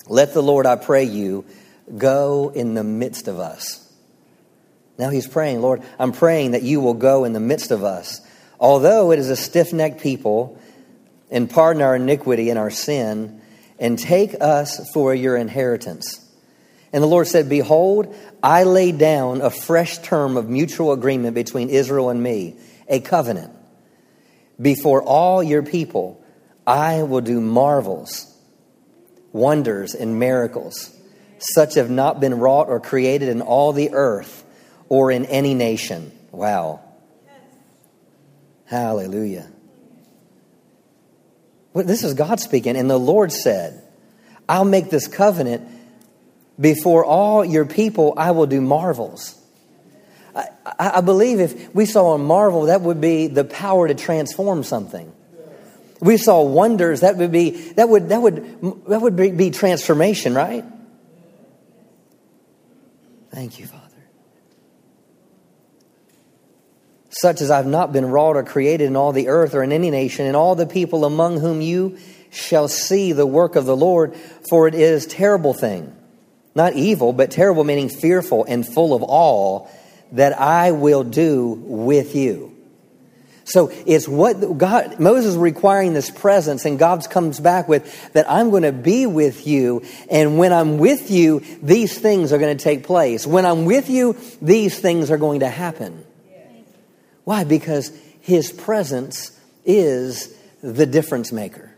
let 0.07 0.34
the 0.34 0.41
Lord, 0.41 0.65
I 0.65 0.77
pray 0.77 1.03
you, 1.03 1.45
go 1.95 2.51
in 2.55 2.74
the 2.74 2.84
midst 2.84 3.27
of 3.27 3.38
us. 3.39 3.85
Now 4.98 5.10
he's 5.10 5.28
praying, 5.28 5.62
Lord, 5.62 5.84
I'm 6.00 6.12
praying 6.12 6.52
that 6.52 6.64
you 6.64 6.80
will 6.80 6.94
go 6.94 7.25
in 7.25 7.34
the 7.34 7.40
midst 7.40 7.72
of 7.72 7.84
us. 7.84 8.22
Although 8.60 9.12
it 9.12 9.20
is 9.20 9.30
a 9.30 9.36
stiff 9.36 9.74
necked 9.74 10.02
people, 10.02 10.60
and 11.30 11.50
pardon 11.50 11.82
our 11.82 11.96
iniquity 11.96 12.50
and 12.50 12.58
our 12.58 12.70
sin, 12.70 13.42
and 13.80 14.00
take 14.00 14.36
us 14.40 14.90
for 14.94 15.14
your 15.14 15.36
inheritance. 15.36 16.22
And 16.94 17.04
the 17.04 17.08
Lord 17.08 17.28
said, 17.28 17.50
Behold, 17.50 18.16
I 18.42 18.64
lay 18.64 18.94
down 18.94 19.42
a 19.42 19.50
fresh 19.50 19.98
term 19.98 20.38
of 20.38 20.48
mutual 20.48 20.94
agreement 20.94 21.36
between 21.36 21.70
Israel 21.70 22.10
and 22.10 22.22
me 22.24 22.56
a 22.88 23.02
covenant. 23.02 23.52
Before 24.62 25.04
all 25.04 25.44
your 25.44 25.64
people, 25.64 26.24
I 26.66 27.04
will 27.04 27.20
do 27.20 27.42
marvels, 27.42 28.34
wonders, 29.34 29.94
and 29.94 30.20
miracles, 30.20 30.96
such 31.40 31.74
have 31.75 31.90
not 31.90 32.22
been 32.22 32.40
wrought 32.40 32.70
or 32.70 32.80
created 32.80 33.28
in 33.28 33.42
all 33.42 33.74
the 33.74 33.90
earth 33.92 34.45
or 34.89 35.12
in 35.12 35.25
any 35.25 35.54
nation. 35.54 36.12
Wow. 36.32 36.82
Hallelujah. 38.65 39.50
Well, 41.74 41.86
this 41.86 42.04
is 42.04 42.13
God 42.13 42.39
speaking, 42.39 42.77
and 42.77 42.89
the 42.89 42.98
Lord 42.98 43.32
said, 43.32 43.84
I'll 44.48 44.65
make 44.65 44.89
this 44.89 45.08
covenant 45.08 45.70
before 46.60 47.04
all 47.04 47.44
your 47.44 47.65
people, 47.65 48.13
I 48.15 48.32
will 48.32 48.46
do 48.46 48.62
marvels. 48.62 49.36
I, 50.36 50.48
I 50.80 51.01
believe 51.01 51.39
if 51.39 51.74
we 51.74 51.86
saw 51.86 52.13
a 52.13 52.18
marvel, 52.18 52.63
that 52.63 52.82
would 52.82 53.01
be 53.01 53.27
the 53.27 53.44
power 53.44 53.88
to 53.88 53.94
transform 53.94 54.63
something. 54.63 55.12
We 56.01 56.18
saw 56.18 56.44
wonders, 56.44 57.01
that 57.01 57.18
would 57.18 57.32
be 57.32 57.51
that 57.74 57.88
would 57.88 58.10
that 58.10 58.22
would 58.22 58.86
that 58.88 59.01
would 59.01 59.15
be, 59.15 59.32
be 59.32 59.51
transformation, 59.51 60.34
right? 60.34 60.65
Thank 63.32 63.60
you, 63.60 63.65
Father. 63.65 63.85
Such 67.17 67.39
as 67.39 67.50
I've 67.50 67.65
not 67.65 67.93
been 67.93 68.07
wrought 68.07 68.36
or 68.36 68.43
created 68.43 68.88
in 68.88 68.98
all 68.98 69.13
the 69.13 69.29
earth 69.29 69.55
or 69.55 69.63
in 69.63 69.72
any 69.72 69.89
nation, 69.89 70.25
and 70.25 70.36
all 70.36 70.55
the 70.55 70.65
people 70.65 71.05
among 71.05 71.39
whom 71.39 71.62
you 71.62 71.98
shall 72.29 72.67
see 72.67 73.13
the 73.13 73.25
work 73.25 73.55
of 73.55 73.65
the 73.65 73.75
Lord, 73.75 74.13
for 74.50 74.67
it 74.67 74.75
is 74.75 75.05
terrible 75.05 75.53
thing. 75.53 75.95
Not 76.55 76.74
evil, 76.74 77.13
but 77.13 77.31
terrible, 77.31 77.63
meaning 77.63 77.88
fearful 77.88 78.43
and 78.45 78.67
full 78.67 78.93
of 78.93 79.01
awe 79.01 79.67
that 80.12 80.39
I 80.39 80.72
will 80.72 81.03
do 81.05 81.48
with 81.48 82.15
you. 82.15 82.51
So 83.45 83.72
it's 83.86 84.07
what 84.07 84.57
God, 84.57 85.00
Moses 85.00 85.36
requiring 85.36 85.93
this 85.93 86.10
presence, 86.10 86.65
and 86.65 86.79
God 86.79 87.07
comes 87.10 87.39
back 87.39 87.69
with 87.69 88.12
that 88.13 88.29
I'm 88.29 88.50
going 88.50 88.63
to 88.63 88.72
be 88.72 89.05
with 89.05 89.45
you, 89.45 89.84
and 90.10 90.38
when 90.38 90.51
I'm 90.51 90.79
with 90.79 91.12
you, 91.12 91.41
these 91.62 91.98
things 91.98 92.34
are 92.34 92.39
going 92.39 92.57
to 92.57 92.63
take 92.63 92.84
place. 92.84 93.25
When 93.25 93.45
I'm 93.45 93.65
with 93.65 93.89
you, 93.89 94.17
these 94.41 94.77
things 94.77 95.12
are 95.12 95.17
going 95.17 95.41
to 95.41 95.50
happen. 95.50 96.03
Why? 97.25 97.44
Because 97.44 97.91
his 98.22 98.51
presence 98.51 99.38
is 99.65 100.34
the 100.63 100.86
difference 100.86 101.32
maker. 101.32 101.72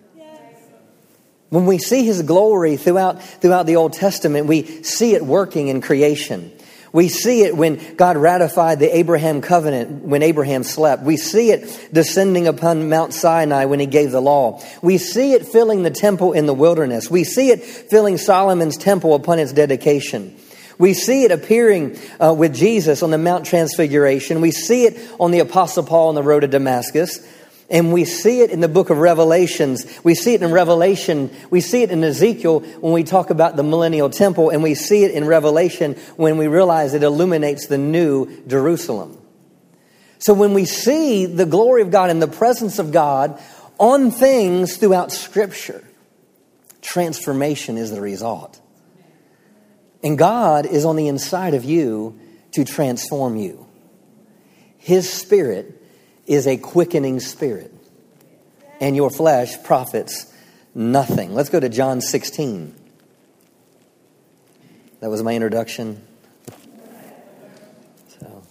When 1.50 1.66
we 1.66 1.78
see 1.78 2.06
his 2.06 2.22
glory 2.24 2.76
throughout, 2.76 3.24
throughout 3.24 3.66
the 3.66 3.78
Old 3.78 3.94
Testament, 3.94 4.48
we 4.48 4.84
see 4.84 5.16
it 5.16 5.26
working 5.26 5.70
in 5.70 5.80
creation. 5.82 6.52
We 6.92 7.10
see 7.10 7.44
it 7.44 7.56
when 7.56 7.96
God 7.96 8.18
ratified 8.18 8.80
the 8.80 8.98
Abraham 8.98 9.42
covenant 9.42 10.04
when 10.04 10.24
Abraham 10.24 10.64
slept. 10.64 11.04
We 11.04 11.16
see 11.16 11.52
it 11.52 11.90
descending 11.94 12.48
upon 12.48 12.90
Mount 12.90 13.14
Sinai 13.14 13.66
when 13.66 13.80
he 13.80 13.86
gave 13.86 14.12
the 14.12 14.22
law. 14.22 14.62
We 14.82 14.98
see 14.98 15.34
it 15.34 15.46
filling 15.46 15.84
the 15.84 15.92
temple 15.92 16.34
in 16.34 16.46
the 16.46 16.54
wilderness. 16.54 17.10
We 17.10 17.24
see 17.24 17.50
it 17.50 17.64
filling 17.64 18.18
Solomon's 18.18 18.78
temple 18.78 19.16
upon 19.16 19.40
its 19.40 19.54
dedication. 19.54 20.38
We 20.78 20.94
see 20.94 21.24
it 21.24 21.32
appearing 21.32 21.98
uh, 22.20 22.34
with 22.38 22.56
Jesus 22.56 23.02
on 23.02 23.10
the 23.10 23.18
Mount 23.18 23.46
Transfiguration. 23.46 24.42
We 24.42 24.52
see 24.52 24.86
it 24.86 25.10
on 25.20 25.32
the 25.32 25.40
Apostle 25.40 25.84
Paul 25.84 26.10
on 26.10 26.16
the 26.16 26.24
road 26.24 26.42
to 26.42 26.48
Damascus. 26.48 27.20
And 27.70 27.92
we 27.92 28.06
see 28.06 28.42
it 28.42 28.52
in 28.52 28.62
the 28.62 28.70
book 28.70 28.90
of 28.90 28.98
Revelations. 28.98 29.86
We 30.04 30.16
see 30.16 30.36
it 30.36 30.42
in 30.42 30.52
Revelation. 30.52 31.36
We 31.50 31.60
see 31.60 31.84
it 31.84 31.92
in 31.92 32.04
Ezekiel 32.04 32.60
when 32.60 32.94
we 32.94 33.04
talk 33.04 33.30
about 33.30 33.56
the 33.56 33.64
millennial 33.64 34.10
temple. 34.10 34.52
And 34.52 34.64
we 34.64 34.76
see 34.76 35.04
it 35.04 35.12
in 35.12 35.26
Revelation 35.26 35.96
when 36.16 36.38
we 36.38 36.48
realize 36.48 36.94
it 36.94 37.04
illuminates 37.04 37.68
the 37.68 37.78
new 37.78 38.44
Jerusalem. 38.48 39.18
So 40.20 40.34
when 40.34 40.54
we 40.54 40.66
see 40.66 41.26
the 41.26 41.46
glory 41.46 41.82
of 41.82 41.92
God 41.92 42.10
and 42.10 42.22
the 42.22 42.28
presence 42.28 42.80
of 42.80 42.92
God 42.92 43.42
on 43.80 44.12
things 44.12 44.78
throughout 44.78 45.12
Scripture, 45.12 45.84
transformation 46.82 47.78
is 47.78 47.92
the 47.92 48.02
result. 48.02 48.62
And 50.04 50.18
God 50.18 50.66
is 50.66 50.86
on 50.86 50.96
the 50.96 51.08
inside 51.08 51.54
of 51.54 51.64
you 51.64 52.20
to 52.52 52.64
transform 52.64 53.36
you. 53.36 53.68
His 54.78 55.12
Spirit 55.12 55.84
is 56.26 56.48
a 56.48 56.58
quickening 56.58 57.20
spirit, 57.20 57.74
and 58.80 58.96
your 58.96 59.10
flesh 59.10 59.62
profits 59.64 60.32
nothing. 60.76 61.34
Let's 61.34 61.50
go 61.50 61.60
to 61.60 61.70
John 61.70 62.02
16. 62.02 62.76
That 65.00 65.10
was 65.10 65.24
my 65.24 65.34
introduction. 65.34 66.02
So, 68.20 68.44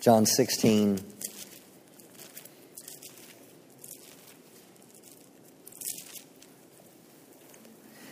John 0.00 0.26
16. 0.26 1.17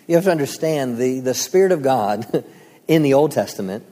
You 0.06 0.14
have 0.14 0.24
to 0.24 0.30
understand 0.30 0.98
the, 0.98 1.20
the 1.20 1.34
Spirit 1.34 1.72
of 1.72 1.82
God 1.82 2.44
in 2.88 3.02
the 3.02 3.14
Old 3.14 3.32
Testament 3.32 3.84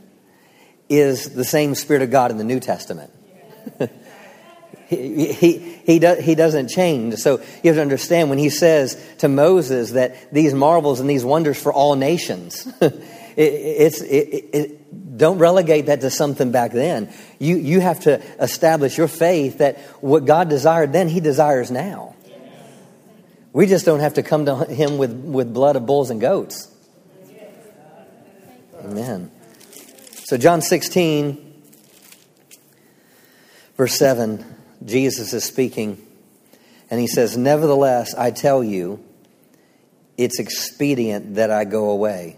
is 0.88 1.30
the 1.35 1.44
same 1.44 1.75
Spirit 1.75 2.02
of 2.02 2.11
God 2.11 2.30
in 2.30 2.38
the 2.38 2.44
New 2.44 2.61
Testament. 2.61 3.11
he, 4.88 5.33
he, 5.33 5.59
he, 5.59 5.99
do, 5.99 6.14
he 6.14 6.35
doesn't 6.35 6.68
change. 6.68 7.14
So 7.14 7.40
you 7.62 7.71
have 7.71 7.76
to 7.76 7.83
understand 7.83 8.30
when 8.30 8.38
he 8.38 8.50
says 8.50 9.02
to 9.18 9.28
Moses 9.28 9.92
that 9.92 10.33
these 10.33 10.54
marvels 10.54 11.00
and 11.00 11.09
these 11.09 11.25
wonders 11.25 11.61
for 11.61 11.73
all 11.73 11.97
nations, 11.97 12.66
it, 12.80 12.92
it's, 13.37 14.00
it, 14.02 14.44
it, 14.52 15.18
don't 15.18 15.38
relegate 15.38 15.87
that 15.87 16.00
to 16.02 16.11
something 16.11 16.52
back 16.52 16.73
then. 16.73 17.12
You, 17.38 17.56
you 17.56 17.80
have 17.80 18.00
to 18.00 18.23
establish 18.40 18.99
your 18.99 19.09
faith 19.09 19.59
that 19.59 19.78
what 20.00 20.26
God 20.26 20.49
desired 20.49 20.92
then, 20.92 21.09
he 21.09 21.21
desires 21.21 21.71
now. 21.71 22.13
We 23.55 23.67
just 23.67 23.87
don't 23.87 24.01
have 24.01 24.15
to 24.15 24.25
come 24.25 24.47
to 24.47 24.65
him 24.65 24.99
with, 24.99 25.13
with 25.13 25.55
blood 25.55 25.77
of 25.77 25.87
bulls 25.87 26.11
and 26.11 26.21
goats. 26.21 26.69
Amen. 28.85 29.31
So, 30.25 30.37
John 30.37 30.61
16, 30.61 31.63
verse 33.77 33.97
7, 33.97 34.45
Jesus 34.85 35.33
is 35.33 35.45
speaking, 35.45 36.05
and 36.91 36.99
he 37.01 37.07
says, 37.07 37.37
Nevertheless, 37.37 38.13
I 38.17 38.33
tell 38.33 38.65
you, 38.65 39.03
it's 40.19 40.41
expedient 40.41 41.37
that 41.37 41.53
I 41.53 41.65
go 41.65 41.91
away. 41.91 42.37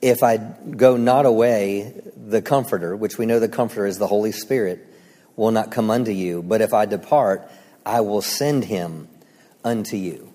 If 0.00 0.22
I 0.22 0.36
go 0.36 0.96
not 0.96 1.26
away, 1.26 2.00
the 2.16 2.40
Comforter, 2.40 2.94
which 2.94 3.18
we 3.18 3.26
know 3.26 3.40
the 3.40 3.48
Comforter 3.48 3.86
is 3.86 3.98
the 3.98 4.06
Holy 4.06 4.30
Spirit, 4.30 4.86
will 5.34 5.50
not 5.50 5.72
come 5.72 5.90
unto 5.90 6.12
you. 6.12 6.40
But 6.40 6.60
if 6.60 6.72
I 6.72 6.86
depart, 6.86 7.50
I 7.84 8.02
will 8.02 8.22
send 8.22 8.64
him 8.64 9.08
unto 9.64 9.96
you. 9.96 10.32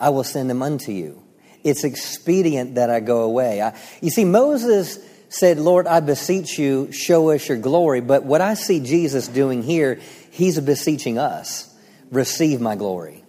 I 0.00 0.10
will 0.10 0.24
send 0.24 0.50
him 0.50 0.62
unto 0.62 0.92
you 0.92 1.24
it's 1.64 1.82
expedient 1.82 2.74
that 2.74 2.90
I 2.90 3.00
go 3.00 3.22
away. 3.22 3.62
I, 3.62 3.76
you 4.02 4.10
see, 4.10 4.26
Moses 4.26 4.98
said, 5.30 5.58
Lord, 5.58 5.86
I 5.86 6.00
beseech 6.00 6.58
you, 6.58 6.92
show 6.92 7.30
us 7.30 7.48
your 7.48 7.58
glory. 7.58 8.02
But 8.02 8.22
what 8.24 8.42
I 8.42 8.54
see 8.54 8.80
Jesus 8.80 9.26
doing 9.26 9.62
here, 9.62 9.98
he's 10.30 10.60
beseeching 10.60 11.18
us 11.18 11.74
receive 12.10 12.60
my 12.60 12.76
glory. 12.76 13.22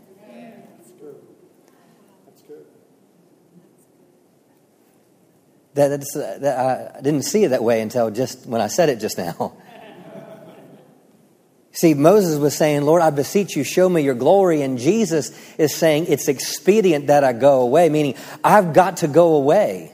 That, 5.74 5.90
that's, 5.90 6.14
that, 6.14 6.98
I 6.98 7.02
didn't 7.02 7.24
see 7.24 7.44
it 7.44 7.50
that 7.50 7.64
way 7.64 7.82
until 7.82 8.10
just 8.10 8.46
when 8.46 8.62
I 8.62 8.68
said 8.68 8.88
it 8.90 9.00
just 9.00 9.18
now. 9.18 9.54
See, 11.76 11.94
Moses 11.94 12.40
was 12.40 12.56
saying, 12.56 12.84
Lord, 12.84 13.02
I 13.02 13.10
beseech 13.10 13.58
you, 13.58 13.66
show 13.66 13.90
me 13.90 14.02
your 14.02 14.16
glory. 14.16 14.62
And 14.62 14.80
Jesus 14.80 15.38
is 15.58 15.76
saying, 15.76 16.06
it's 16.08 16.30
expedient 16.30 17.08
that 17.08 17.26
I 17.26 17.34
go 17.34 17.62
away, 17.62 17.90
meaning 17.90 18.16
I've 18.46 18.74
got 18.74 18.98
to 18.98 19.10
go 19.10 19.36
away. 19.36 19.92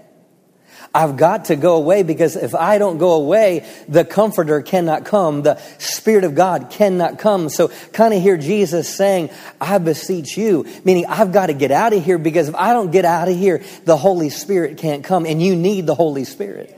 I've 0.93 1.17
got 1.17 1.45
to 1.45 1.55
go 1.55 1.77
away 1.77 2.03
because 2.03 2.35
if 2.35 2.53
I 2.53 2.77
don't 2.77 2.99
go 2.99 3.13
away, 3.13 3.65
the 3.87 4.05
Comforter 4.05 4.61
cannot 4.61 5.05
come. 5.05 5.41
The 5.41 5.59
Spirit 5.79 6.23
of 6.23 6.35
God 6.35 6.69
cannot 6.69 7.17
come. 7.17 7.49
So 7.49 7.69
kind 7.93 8.13
of 8.13 8.21
hear 8.21 8.37
Jesus 8.37 8.87
saying, 8.87 9.31
I 9.59 9.79
beseech 9.79 10.37
you, 10.37 10.67
meaning 10.85 11.07
I've 11.07 11.31
got 11.31 11.47
to 11.47 11.53
get 11.53 11.71
out 11.71 11.93
of 11.93 12.05
here 12.05 12.19
because 12.19 12.47
if 12.47 12.55
I 12.55 12.73
don't 12.73 12.91
get 12.91 13.05
out 13.05 13.27
of 13.27 13.35
here, 13.35 13.63
the 13.85 13.97
Holy 13.97 14.29
Spirit 14.29 14.77
can't 14.77 15.03
come. 15.03 15.25
And 15.25 15.41
you 15.41 15.55
need 15.55 15.87
the 15.87 15.95
Holy 15.95 16.25
Spirit. 16.25 16.77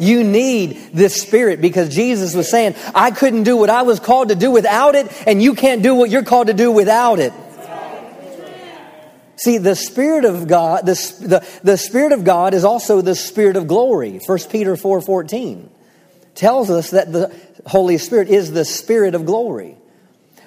You 0.00 0.24
need 0.24 0.92
this 0.94 1.20
Spirit 1.20 1.60
because 1.60 1.94
Jesus 1.94 2.34
was 2.34 2.50
saying, 2.50 2.74
I 2.94 3.10
couldn't 3.10 3.42
do 3.42 3.56
what 3.58 3.68
I 3.68 3.82
was 3.82 4.00
called 4.00 4.30
to 4.30 4.34
do 4.34 4.50
without 4.50 4.94
it, 4.94 5.06
and 5.26 5.42
you 5.42 5.54
can't 5.54 5.82
do 5.82 5.94
what 5.94 6.08
you're 6.08 6.24
called 6.24 6.46
to 6.46 6.54
do 6.54 6.72
without 6.72 7.18
it. 7.18 7.34
See, 9.36 9.58
the 9.58 9.76
Spirit 9.76 10.24
of 10.24 10.48
God, 10.48 10.86
the, 10.86 10.94
the, 11.20 11.60
the 11.62 11.76
Spirit 11.76 12.12
of 12.12 12.24
God 12.24 12.54
is 12.54 12.64
also 12.64 13.02
the 13.02 13.14
Spirit 13.14 13.56
of 13.56 13.66
glory. 13.68 14.20
1 14.26 14.38
Peter 14.50 14.76
4 14.76 15.00
14 15.02 15.70
tells 16.34 16.70
us 16.70 16.90
that 16.90 17.12
the 17.12 17.34
Holy 17.66 17.98
Spirit 17.98 18.28
is 18.28 18.52
the 18.52 18.64
Spirit 18.64 19.14
of 19.14 19.26
glory. 19.26 19.76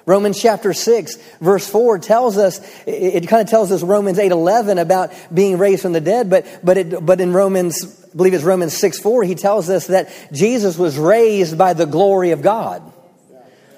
Romans 0.06 0.40
chapter 0.40 0.72
6 0.72 1.16
verse 1.40 1.68
4 1.68 1.98
tells 1.98 2.36
us, 2.36 2.58
it, 2.86 3.24
it 3.24 3.28
kind 3.28 3.42
of 3.42 3.48
tells 3.48 3.72
us 3.72 3.82
Romans 3.82 4.18
8 4.18 4.32
11 4.32 4.78
about 4.78 5.12
being 5.32 5.58
raised 5.58 5.82
from 5.82 5.92
the 5.92 6.00
dead, 6.00 6.28
but, 6.28 6.46
but, 6.62 6.76
it, 6.76 7.06
but 7.06 7.20
in 7.20 7.32
Romans, 7.32 8.03
believe 8.14 8.34
it's 8.34 8.44
Romans 8.44 8.76
6 8.76 9.00
4, 9.00 9.24
he 9.24 9.34
tells 9.34 9.70
us 9.70 9.88
that 9.88 10.10
Jesus 10.32 10.78
was 10.78 10.98
raised 10.98 11.58
by 11.58 11.72
the 11.74 11.86
glory 11.86 12.30
of 12.30 12.42
God. 12.42 12.92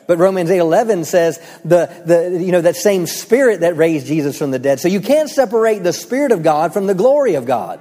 But 0.07 0.19
Romans 0.19 0.51
8:11 0.51 1.05
says 1.05 1.41
the, 1.65 1.91
the 2.05 2.45
you 2.45 2.53
know 2.53 2.61
that 2.61 2.77
same 2.77 3.07
spirit 3.07 3.61
that 3.61 3.77
raised 3.77 4.07
Jesus 4.07 4.39
from 4.39 4.53
the 4.53 4.59
dead. 4.59 4.79
So 4.79 4.89
you 4.89 5.01
can't 5.01 5.29
separate 5.29 5.83
the 5.83 5.93
spirit 5.93 6.33
of 6.33 6.43
God 6.43 6.73
from 6.73 6.87
the 6.87 6.95
glory 6.95 7.35
of 7.35 7.45
God. 7.45 7.81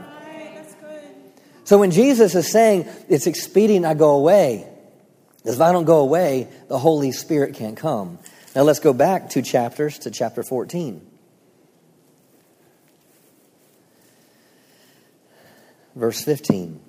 So 1.65 1.79
when 1.79 1.91
Jesus 1.91 2.35
is 2.35 2.51
saying 2.51 2.87
it's 3.09 3.27
expedient 3.27 3.85
I 3.85 3.95
go 3.95 4.11
away, 4.11 4.67
if 5.43 5.61
I 5.61 5.71
don't 5.71 5.85
go 5.85 5.99
away, 5.99 6.47
the 6.67 6.77
Holy 6.79 7.11
Spirit 7.11 7.55
can't 7.55 7.77
come. 7.77 8.19
Now 8.55 8.63
let's 8.63 8.79
go 8.79 8.93
back 8.93 9.29
two 9.29 9.41
chapters 9.41 9.99
to 9.99 10.11
chapter 10.11 10.43
14. 10.43 11.01
Verse 15.95 16.21
15. 16.23 16.81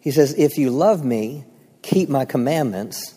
He 0.00 0.10
says, 0.10 0.34
If 0.36 0.58
you 0.58 0.70
love 0.70 1.04
me, 1.04 1.44
keep 1.80 2.08
my 2.08 2.24
commandments, 2.24 3.14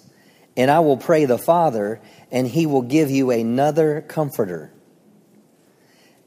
and 0.55 0.71
I 0.71 0.79
will 0.79 0.97
pray 0.97 1.25
the 1.25 1.37
Father, 1.37 1.99
and 2.31 2.47
he 2.47 2.65
will 2.65 2.83
give 2.83 3.11
you 3.11 3.31
another 3.31 4.01
comforter, 4.01 4.71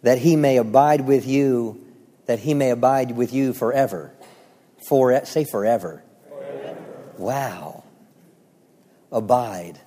that 0.02 0.18
he 0.18 0.36
may 0.36 0.58
abide 0.58 1.02
with 1.02 1.26
you, 1.26 1.84
that 2.26 2.40
he 2.40 2.54
may 2.54 2.70
abide 2.70 3.12
with 3.12 3.32
you 3.32 3.52
forever. 3.52 4.12
For 4.86 5.24
say 5.24 5.44
forever. 5.44 6.02
forever. 6.28 6.78
Wow. 7.16 7.84
Abide, 9.10 9.80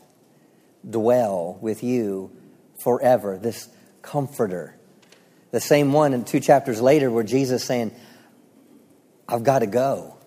dwell 0.90 1.58
with 1.62 1.84
you 1.84 2.32
forever. 2.84 3.38
This 3.38 3.70
comforter. 4.02 4.76
The 5.52 5.62
same 5.62 5.92
one 5.94 6.14
in 6.14 6.24
two 6.24 6.40
chapters 6.40 6.82
later 6.82 7.12
where 7.12 7.24
Jesus 7.24 7.64
saying, 7.64 7.94
I've 9.28 9.44
got 9.44 9.60
to 9.60 9.68
go. 9.68 10.18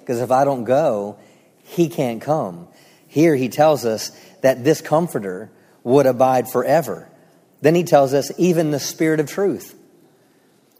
Because 0.00 0.20
if 0.20 0.30
I 0.30 0.44
don't 0.44 0.64
go, 0.64 1.18
he 1.62 1.88
can't 1.88 2.20
come. 2.20 2.68
Here 3.06 3.34
he 3.36 3.48
tells 3.48 3.84
us 3.84 4.10
that 4.40 4.64
this 4.64 4.80
comforter 4.80 5.50
would 5.84 6.06
abide 6.06 6.48
forever. 6.48 7.08
Then 7.60 7.74
he 7.74 7.84
tells 7.84 8.14
us, 8.14 8.30
even 8.38 8.70
the 8.70 8.80
Spirit 8.80 9.20
of 9.20 9.28
truth, 9.28 9.74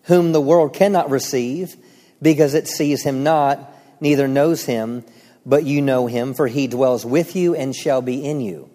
whom 0.04 0.32
the 0.32 0.40
world 0.40 0.72
cannot 0.72 1.10
receive 1.10 1.76
because 2.22 2.54
it 2.54 2.68
sees 2.68 3.02
him 3.02 3.22
not, 3.22 3.72
neither 4.00 4.28
knows 4.28 4.64
him, 4.64 5.04
but 5.44 5.64
you 5.64 5.82
know 5.82 6.06
him, 6.06 6.34
for 6.34 6.46
he 6.46 6.66
dwells 6.66 7.04
with 7.04 7.36
you 7.36 7.54
and 7.54 7.74
shall 7.74 8.02
be 8.02 8.24
in 8.24 8.40
you. 8.40 8.68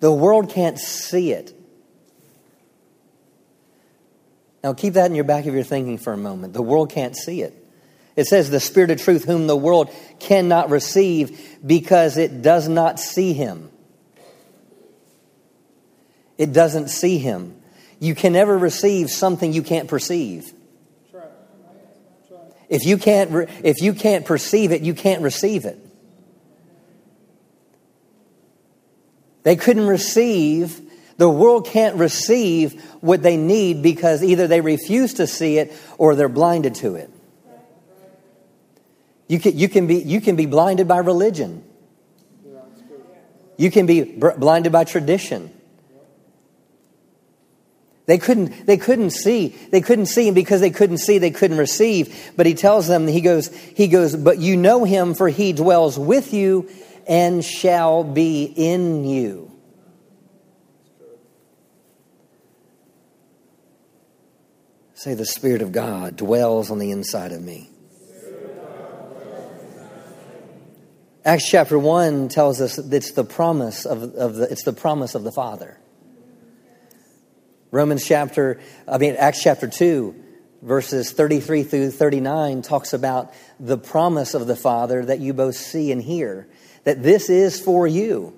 The 0.00 0.12
world 0.12 0.50
can't 0.50 0.78
see 0.78 1.32
it. 1.32 1.54
Now 4.62 4.74
keep 4.74 4.94
that 4.94 5.06
in 5.06 5.14
your 5.14 5.24
back 5.24 5.46
of 5.46 5.54
your 5.54 5.64
thinking 5.64 5.98
for 5.98 6.12
a 6.12 6.16
moment. 6.16 6.52
The 6.52 6.62
world 6.62 6.90
can't 6.90 7.16
see 7.16 7.42
it. 7.42 7.56
It 8.16 8.26
says, 8.26 8.50
the 8.50 8.60
Spirit 8.60 8.90
of 8.90 9.00
truth, 9.00 9.24
whom 9.24 9.46
the 9.46 9.56
world 9.56 9.90
cannot 10.18 10.68
receive 10.68 11.58
because 11.64 12.18
it 12.18 12.42
does 12.42 12.68
not 12.68 12.98
see 12.98 13.32
him. 13.32 13.70
It 16.36 16.52
doesn't 16.52 16.88
see 16.88 17.18
him. 17.18 17.56
You 17.98 18.14
can 18.14 18.32
never 18.32 18.56
receive 18.56 19.10
something 19.10 19.52
you 19.52 19.62
can't 19.62 19.88
perceive. 19.88 20.52
If 22.68 22.84
you 22.84 22.98
can't, 22.98 23.48
if 23.64 23.82
you 23.82 23.92
can't 23.92 24.24
perceive 24.24 24.72
it, 24.72 24.82
you 24.82 24.94
can't 24.94 25.22
receive 25.22 25.64
it. 25.64 25.78
They 29.42 29.56
couldn't 29.56 29.86
receive, 29.86 30.80
the 31.20 31.28
world 31.28 31.66
can't 31.66 31.96
receive 31.96 32.82
what 33.02 33.22
they 33.22 33.36
need 33.36 33.82
because 33.82 34.22
either 34.22 34.46
they 34.46 34.62
refuse 34.62 35.12
to 35.14 35.26
see 35.26 35.58
it 35.58 35.70
or 35.98 36.14
they're 36.14 36.30
blinded 36.30 36.76
to 36.76 36.94
it. 36.94 37.10
You 39.28 39.38
can, 39.38 39.58
you 39.58 39.68
can, 39.68 39.86
be, 39.86 39.96
you 39.96 40.22
can 40.22 40.36
be 40.36 40.46
blinded 40.46 40.88
by 40.88 40.96
religion. 40.96 41.62
You 43.58 43.70
can 43.70 43.84
be 43.84 44.00
blinded 44.02 44.72
by 44.72 44.84
tradition. 44.84 45.52
They 48.06 48.16
couldn't, 48.16 48.64
they 48.64 48.78
couldn't 48.78 49.10
see. 49.10 49.48
They 49.70 49.82
couldn't 49.82 50.06
see 50.06 50.26
him 50.26 50.32
because 50.32 50.62
they 50.62 50.70
couldn't 50.70 50.98
see, 50.98 51.18
they 51.18 51.32
couldn't 51.32 51.58
receive. 51.58 52.32
But 52.34 52.46
he 52.46 52.54
tells 52.54 52.88
them, 52.88 53.06
he 53.06 53.20
goes, 53.20 53.54
he 53.54 53.88
goes, 53.88 54.16
but 54.16 54.38
you 54.38 54.56
know 54.56 54.84
him 54.84 55.12
for 55.12 55.28
he 55.28 55.52
dwells 55.52 55.98
with 55.98 56.32
you 56.32 56.70
and 57.06 57.44
shall 57.44 58.04
be 58.04 58.44
in 58.44 59.04
you. 59.04 59.49
Say, 65.00 65.14
the 65.14 65.24
Spirit 65.24 65.62
of 65.62 65.72
God 65.72 66.16
dwells 66.16 66.70
on 66.70 66.78
the 66.78 66.90
inside 66.90 67.32
of 67.32 67.40
me. 67.40 67.70
Acts 71.24 71.48
chapter 71.48 71.78
1 71.78 72.28
tells 72.28 72.60
us 72.60 72.76
it's 72.76 73.12
the 73.12 73.24
promise 73.24 73.86
of, 73.86 74.02
of 74.14 74.34
the, 74.34 74.52
it's 74.52 74.64
the 74.64 74.74
promise 74.74 75.14
of 75.14 75.24
the 75.24 75.32
Father. 75.32 75.78
Romans 77.70 78.04
chapter, 78.04 78.60
I 78.86 78.98
mean, 78.98 79.16
Acts 79.16 79.42
chapter 79.42 79.68
2, 79.68 80.14
verses 80.60 81.12
33 81.12 81.62
through 81.62 81.92
39 81.92 82.60
talks 82.60 82.92
about 82.92 83.32
the 83.58 83.78
promise 83.78 84.34
of 84.34 84.46
the 84.46 84.56
Father 84.56 85.02
that 85.06 85.18
you 85.18 85.32
both 85.32 85.56
see 85.56 85.92
and 85.92 86.02
hear. 86.02 86.46
That 86.84 87.02
this 87.02 87.30
is 87.30 87.58
for 87.58 87.86
you. 87.86 88.36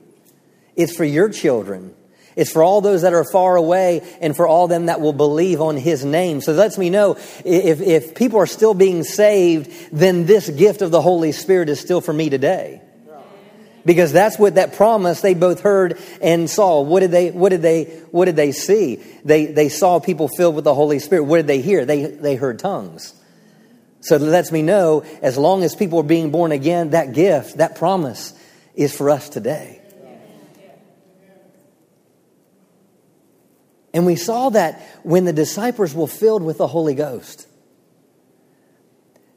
It's 0.77 0.95
for 0.95 1.03
your 1.03 1.29
children. 1.29 1.97
It's 2.37 2.51
for 2.51 2.63
all 2.63 2.81
those 2.81 3.03
that 3.03 3.13
are 3.13 3.25
far 3.25 3.57
away 3.57 4.01
and 4.21 4.35
for 4.35 4.47
all 4.47 4.69
them 4.69 4.87
that 4.87 5.01
will 5.01 5.13
believe 5.13 5.61
on 5.61 5.77
his 5.77 6.05
name. 6.05 6.41
So 6.41 6.55
that 6.55 6.63
lets 6.63 6.79
me 6.79 6.91
know 6.91 7.17
if, 7.45 7.81
if 7.81 8.15
people 8.15 8.39
are 8.39 8.47
still 8.47 8.75
being 8.75 9.05
saved, 9.05 9.71
then 9.93 10.25
this 10.25 10.49
gift 10.49 10.81
of 10.81 10.91
the 10.91 11.03
Holy 11.03 11.33
Spirit 11.33 11.69
is 11.69 11.81
still 11.81 12.01
for 12.01 12.13
me 12.13 12.31
today. 12.31 12.81
Because 13.85 14.13
that's 14.13 14.39
what 14.39 14.55
that 14.55 14.75
promise 14.75 15.21
they 15.21 15.35
both 15.35 15.61
heard 15.61 16.01
and 16.21 16.49
saw. 16.49 16.83
What 16.83 17.01
did 17.01 17.11
they, 17.11 17.33
what 17.33 17.49
did 17.49 17.63
they, 17.63 17.85
what 18.13 18.27
did 18.27 18.37
they 18.37 18.53
see? 18.53 19.03
They, 19.25 19.47
they 19.47 19.69
saw 19.69 19.99
people 19.99 20.29
filled 20.29 20.55
with 20.55 20.65
the 20.65 20.75
Holy 20.75 21.01
Spirit. 21.01 21.25
What 21.25 21.39
did 21.39 21.49
they 21.49 21.61
hear? 21.61 21.85
They, 21.85 22.07
they 22.07 22.37
heard 22.37 22.61
tongues. 22.61 23.13
So 24.01 24.17
it 24.17 24.23
lets 24.23 24.53
me 24.53 24.63
know 24.63 25.05
as 25.21 25.37
long 25.37 25.65
as 25.65 25.75
people 25.75 25.99
are 25.99 26.05
being 26.05 26.31
born 26.31 26.53
again, 26.53 26.91
that 26.91 27.13
gift, 27.13 27.59
that 27.59 27.77
promise 27.77 28.33
is 28.75 28.97
for 28.97 29.11
us 29.11 29.29
today. 29.29 29.82
And 33.95 34.07
we 34.07 34.17
saw 34.17 34.51
that 34.51 34.81
when 35.03 35.25
the 35.25 35.33
disciples 35.33 35.95
were 35.95 36.07
filled 36.07 36.43
with 36.43 36.59
the 36.59 36.67
Holy 36.67 36.95
Ghost, 36.95 37.47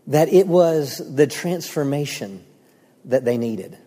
that 0.08 0.30
it 0.30 0.48
was 0.48 1.02
the 1.16 1.28
transformation 1.28 2.46
that 3.06 3.26
they 3.26 3.38
needed. 3.38 3.78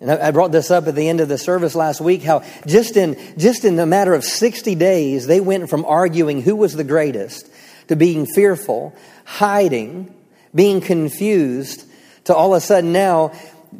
And 0.00 0.10
I 0.10 0.30
brought 0.30 0.52
this 0.52 0.70
up 0.70 0.86
at 0.86 0.94
the 0.94 1.08
end 1.08 1.20
of 1.20 1.28
the 1.28 1.38
service 1.38 1.74
last 1.74 2.02
week 2.02 2.22
how 2.22 2.44
just 2.66 2.98
in, 2.98 3.18
just 3.38 3.64
in 3.64 3.78
a 3.78 3.86
matter 3.86 4.12
of 4.12 4.24
60 4.24 4.74
days, 4.74 5.26
they 5.26 5.40
went 5.40 5.70
from 5.70 5.86
arguing 5.86 6.42
who 6.42 6.54
was 6.54 6.74
the 6.74 6.84
greatest 6.84 7.48
to 7.88 7.96
being 7.96 8.26
fearful, 8.26 8.94
hiding, 9.24 10.14
being 10.54 10.82
confused, 10.82 11.84
to 12.24 12.34
all 12.34 12.52
of 12.52 12.58
a 12.58 12.60
sudden 12.60 12.92
now 12.92 13.32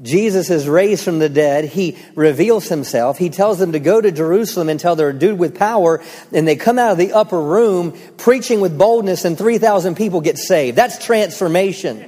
Jesus 0.03 0.51
is 0.51 0.69
raised 0.69 1.05
from 1.05 1.19
the 1.19 1.29
dead. 1.29 1.65
He 1.65 1.97
reveals 2.15 2.69
himself. 2.69 3.19
He 3.19 3.31
tells 3.31 3.59
them 3.59 3.73
to 3.73 3.81
go 3.81 4.01
to 4.01 4.11
Jerusalem 4.11 4.69
until 4.69 4.95
they're 4.95 5.11
endued 5.11 5.39
with 5.39 5.57
power. 5.57 6.03
And 6.33 6.47
they 6.47 6.57
come 6.57 6.79
out 6.79 6.93
of 6.93 6.99
the 6.99 7.13
upper 7.13 7.41
room 7.41 7.97
preaching 8.19 8.61
with 8.61 8.77
boldness, 8.77 9.25
and 9.25 9.39
3,000 9.39 9.97
people 9.97 10.21
get 10.21 10.39
saved. 10.39 10.77
That's 10.77 11.05
transformation. 11.05 12.05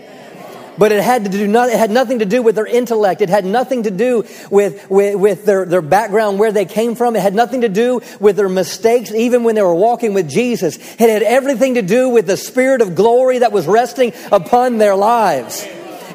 But 0.76 0.92
it 0.92 1.02
had 1.02 1.24
to 1.24 1.30
do 1.30 1.46
not, 1.48 1.70
it 1.70 1.78
had 1.78 1.90
nothing 1.90 2.20
to 2.20 2.24
do 2.24 2.40
with 2.40 2.54
their 2.54 2.66
intellect. 2.66 3.20
It 3.20 3.28
had 3.28 3.44
nothing 3.44 3.82
to 3.82 3.90
do 3.90 4.24
with, 4.48 4.88
with, 4.88 5.16
with 5.16 5.44
their, 5.44 5.64
their 5.64 5.82
background, 5.82 6.38
where 6.38 6.52
they 6.52 6.66
came 6.66 6.94
from. 6.94 7.16
It 7.16 7.22
had 7.22 7.34
nothing 7.34 7.62
to 7.62 7.68
do 7.68 8.00
with 8.20 8.36
their 8.36 8.48
mistakes, 8.48 9.10
even 9.10 9.42
when 9.42 9.56
they 9.56 9.62
were 9.62 9.74
walking 9.74 10.14
with 10.14 10.30
Jesus. 10.30 10.76
It 10.76 11.10
had 11.10 11.22
everything 11.22 11.74
to 11.74 11.82
do 11.82 12.10
with 12.10 12.28
the 12.28 12.36
spirit 12.36 12.80
of 12.80 12.94
glory 12.94 13.40
that 13.40 13.50
was 13.50 13.66
resting 13.66 14.12
upon 14.30 14.78
their 14.78 14.94
lives. 14.94 15.66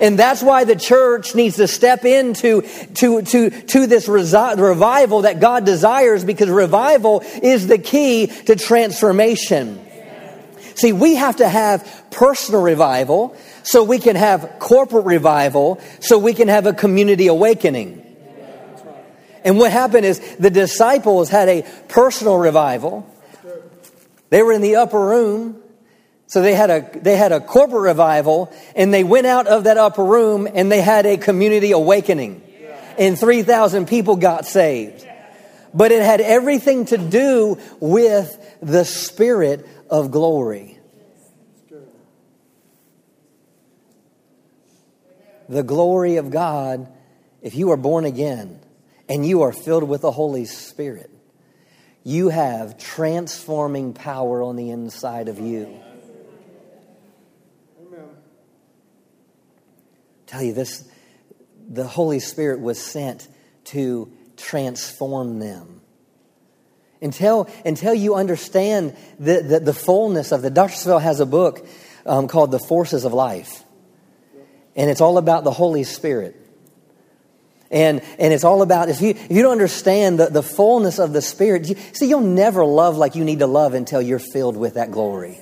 And 0.04 0.20
that's 0.20 0.44
why 0.44 0.66
the 0.66 0.76
church 0.76 1.34
needs 1.34 1.56
to 1.56 1.66
step 1.66 2.04
into 2.04 2.64
to, 2.96 3.22
to, 3.22 3.50
to 3.50 3.88
this 3.88 4.10
resi- 4.10 4.58
revival 4.58 5.22
that 5.22 5.40
God 5.40 5.66
desires 5.66 6.26
because 6.26 6.50
revival 6.50 7.24
is 7.42 7.68
the 7.68 7.78
key 7.78 8.28
to 8.28 8.58
transformation. 8.58 9.80
See, 10.76 10.92
we 10.92 11.16
have 11.16 11.38
to 11.38 11.48
have 11.48 11.90
personal 12.12 12.62
revival 12.62 13.34
so 13.64 13.86
we 13.86 13.98
can 13.98 14.18
have 14.18 14.58
corporate 14.60 15.06
revival 15.06 15.80
so 16.02 16.20
we 16.20 16.34
can 16.34 16.50
have 16.50 16.66
a 16.66 16.74
community 16.74 17.28
awakening. 17.28 18.06
And 19.46 19.58
what 19.58 19.72
happened 19.72 20.06
is 20.06 20.20
the 20.36 20.50
disciples 20.50 21.30
had 21.30 21.48
a 21.48 21.66
personal 21.88 22.36
revival. 22.36 23.10
They 24.32 24.44
were 24.44 24.52
in 24.52 24.62
the 24.62 24.76
upper 24.76 25.00
room 25.00 25.63
so 26.28 26.42
they 26.42 26.56
had 26.56 26.70
a, 26.70 27.00
they 27.00 27.16
had 27.16 27.32
a 27.32 27.40
corporate 27.40 27.84
revival 27.84 28.52
and 28.76 28.94
they 28.94 29.04
went 29.04 29.28
out 29.28 29.48
of 29.48 29.66
that 29.66 29.78
upper 29.78 30.04
room 30.04 30.48
and 30.52 30.72
they 30.72 30.82
had 30.82 31.06
a 31.06 31.18
community 31.18 31.72
awakening. 31.72 32.42
And 32.98 33.18
3,000 33.18 33.88
people 33.88 34.16
got 34.16 34.46
saved. 34.46 35.08
But 35.74 35.92
it 35.92 36.04
had 36.04 36.22
everything 36.22 36.86
to 36.86 36.98
do 36.98 37.60
with 37.80 38.38
the 38.62 38.86
spirit 38.86 39.68
of 39.90 40.12
glory. 40.12 40.80
The 45.50 45.64
glory 45.64 46.18
of 46.18 46.32
God, 46.32 46.88
if 47.42 47.56
you 47.56 47.72
are 47.72 47.78
born 47.78 48.06
again 48.06 48.60
and 49.10 49.26
you 49.26 49.42
are 49.42 49.52
filled 49.52 49.84
with 49.84 50.02
the 50.02 50.12
Holy 50.12 50.46
Spirit, 50.46 51.12
you 52.04 52.30
have 52.30 52.78
transforming 52.78 53.94
power 53.94 54.42
on 54.42 54.56
the 54.56 54.70
inside 54.70 55.28
of 55.28 55.40
you. 55.40 55.83
Tell 60.34 60.44
you 60.44 60.54
this 60.54 60.84
the 61.70 61.88
Holy 61.88 62.20
Spirit 62.20 62.60
was 62.60 62.80
sent 62.80 63.28
to 63.66 64.12
transform 64.36 65.40
them. 65.40 65.82
Until, 67.02 67.50
until 67.66 67.94
you 67.94 68.16
understand 68.16 68.96
the, 69.20 69.42
the, 69.42 69.60
the 69.60 69.74
fullness 69.74 70.32
of 70.32 70.42
the, 70.42 70.50
Dr. 70.50 70.74
Savelle 70.74 71.02
has 71.02 71.20
a 71.20 71.26
book 71.26 71.66
um, 72.06 72.28
called 72.28 72.52
The 72.52 72.60
Forces 72.60 73.06
of 73.06 73.14
Life. 73.14 73.64
And 74.76 74.90
it's 74.90 75.02
all 75.02 75.18
about 75.18 75.44
the 75.44 75.52
Holy 75.52 75.84
Spirit. 75.84 76.36
And, 77.70 78.02
and 78.20 78.34
it's 78.34 78.44
all 78.44 78.62
about, 78.62 78.90
if 78.90 79.02
you, 79.02 79.12
if 79.12 79.32
you 79.32 79.42
don't 79.42 79.52
understand 79.52 80.20
the, 80.20 80.28
the 80.28 80.44
fullness 80.44 81.00
of 81.00 81.12
the 81.12 81.22
Spirit, 81.22 81.68
you, 81.68 81.76
see, 81.92 82.08
you'll 82.08 82.22
never 82.22 82.66
love 82.66 82.98
like 82.98 83.16
you 83.16 83.24
need 83.24 83.40
to 83.40 83.48
love 83.48 83.74
until 83.74 84.02
you're 84.02 84.20
filled 84.20 84.58
with 84.58 84.76
that 84.76 84.92
glory. 84.92 85.40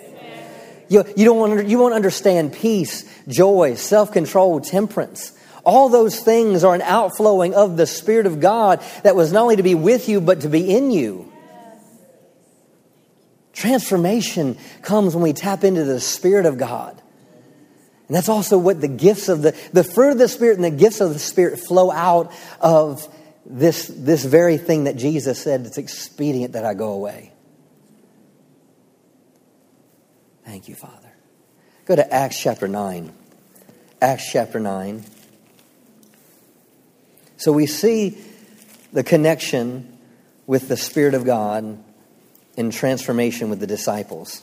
You, 0.91 1.05
you, 1.15 1.23
don't 1.23 1.37
want, 1.37 1.67
you 1.69 1.79
won't 1.79 1.93
understand 1.93 2.51
peace, 2.51 3.05
joy, 3.25 3.75
self 3.75 4.11
control, 4.11 4.59
temperance. 4.59 5.31
All 5.63 5.87
those 5.87 6.19
things 6.19 6.65
are 6.65 6.75
an 6.75 6.81
outflowing 6.81 7.53
of 7.53 7.77
the 7.77 7.87
Spirit 7.87 8.25
of 8.25 8.41
God 8.41 8.83
that 9.03 9.15
was 9.15 9.31
not 9.31 9.43
only 9.43 9.55
to 9.55 9.63
be 9.63 9.73
with 9.73 10.09
you, 10.09 10.19
but 10.19 10.41
to 10.41 10.49
be 10.49 10.75
in 10.75 10.91
you. 10.91 11.31
Transformation 13.53 14.57
comes 14.81 15.15
when 15.15 15.23
we 15.23 15.31
tap 15.31 15.63
into 15.63 15.85
the 15.85 16.01
Spirit 16.01 16.45
of 16.45 16.57
God. 16.57 17.01
And 18.09 18.15
that's 18.17 18.27
also 18.27 18.57
what 18.57 18.81
the 18.81 18.89
gifts 18.89 19.29
of 19.29 19.43
the, 19.43 19.57
the 19.71 19.85
fruit 19.85 20.11
of 20.11 20.17
the 20.17 20.27
Spirit 20.27 20.55
and 20.55 20.65
the 20.65 20.71
gifts 20.71 20.99
of 20.99 21.13
the 21.13 21.19
Spirit 21.19 21.61
flow 21.61 21.89
out 21.89 22.33
of 22.59 23.07
this, 23.45 23.87
this 23.87 24.25
very 24.25 24.57
thing 24.57 24.83
that 24.83 24.97
Jesus 24.97 25.41
said 25.41 25.65
it's 25.65 25.77
expedient 25.77 26.51
that 26.51 26.65
I 26.65 26.73
go 26.73 26.91
away. 26.91 27.30
Thank 30.45 30.67
you, 30.67 30.75
Father. 30.75 31.13
Go 31.85 31.95
to 31.95 32.13
Acts 32.13 32.39
chapter 32.39 32.67
9. 32.67 33.11
Acts 34.01 34.31
chapter 34.31 34.59
9. 34.59 35.03
So 37.37 37.51
we 37.51 37.65
see 37.65 38.17
the 38.93 39.03
connection 39.03 39.97
with 40.47 40.67
the 40.67 40.77
Spirit 40.77 41.13
of 41.13 41.25
God 41.25 41.83
in 42.55 42.71
transformation 42.71 43.49
with 43.49 43.59
the 43.59 43.67
disciples. 43.67 44.41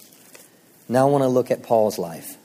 Now 0.89 1.07
I 1.07 1.11
want 1.11 1.23
to 1.23 1.29
look 1.29 1.51
at 1.51 1.63
Paul's 1.63 1.99
life. 1.99 2.37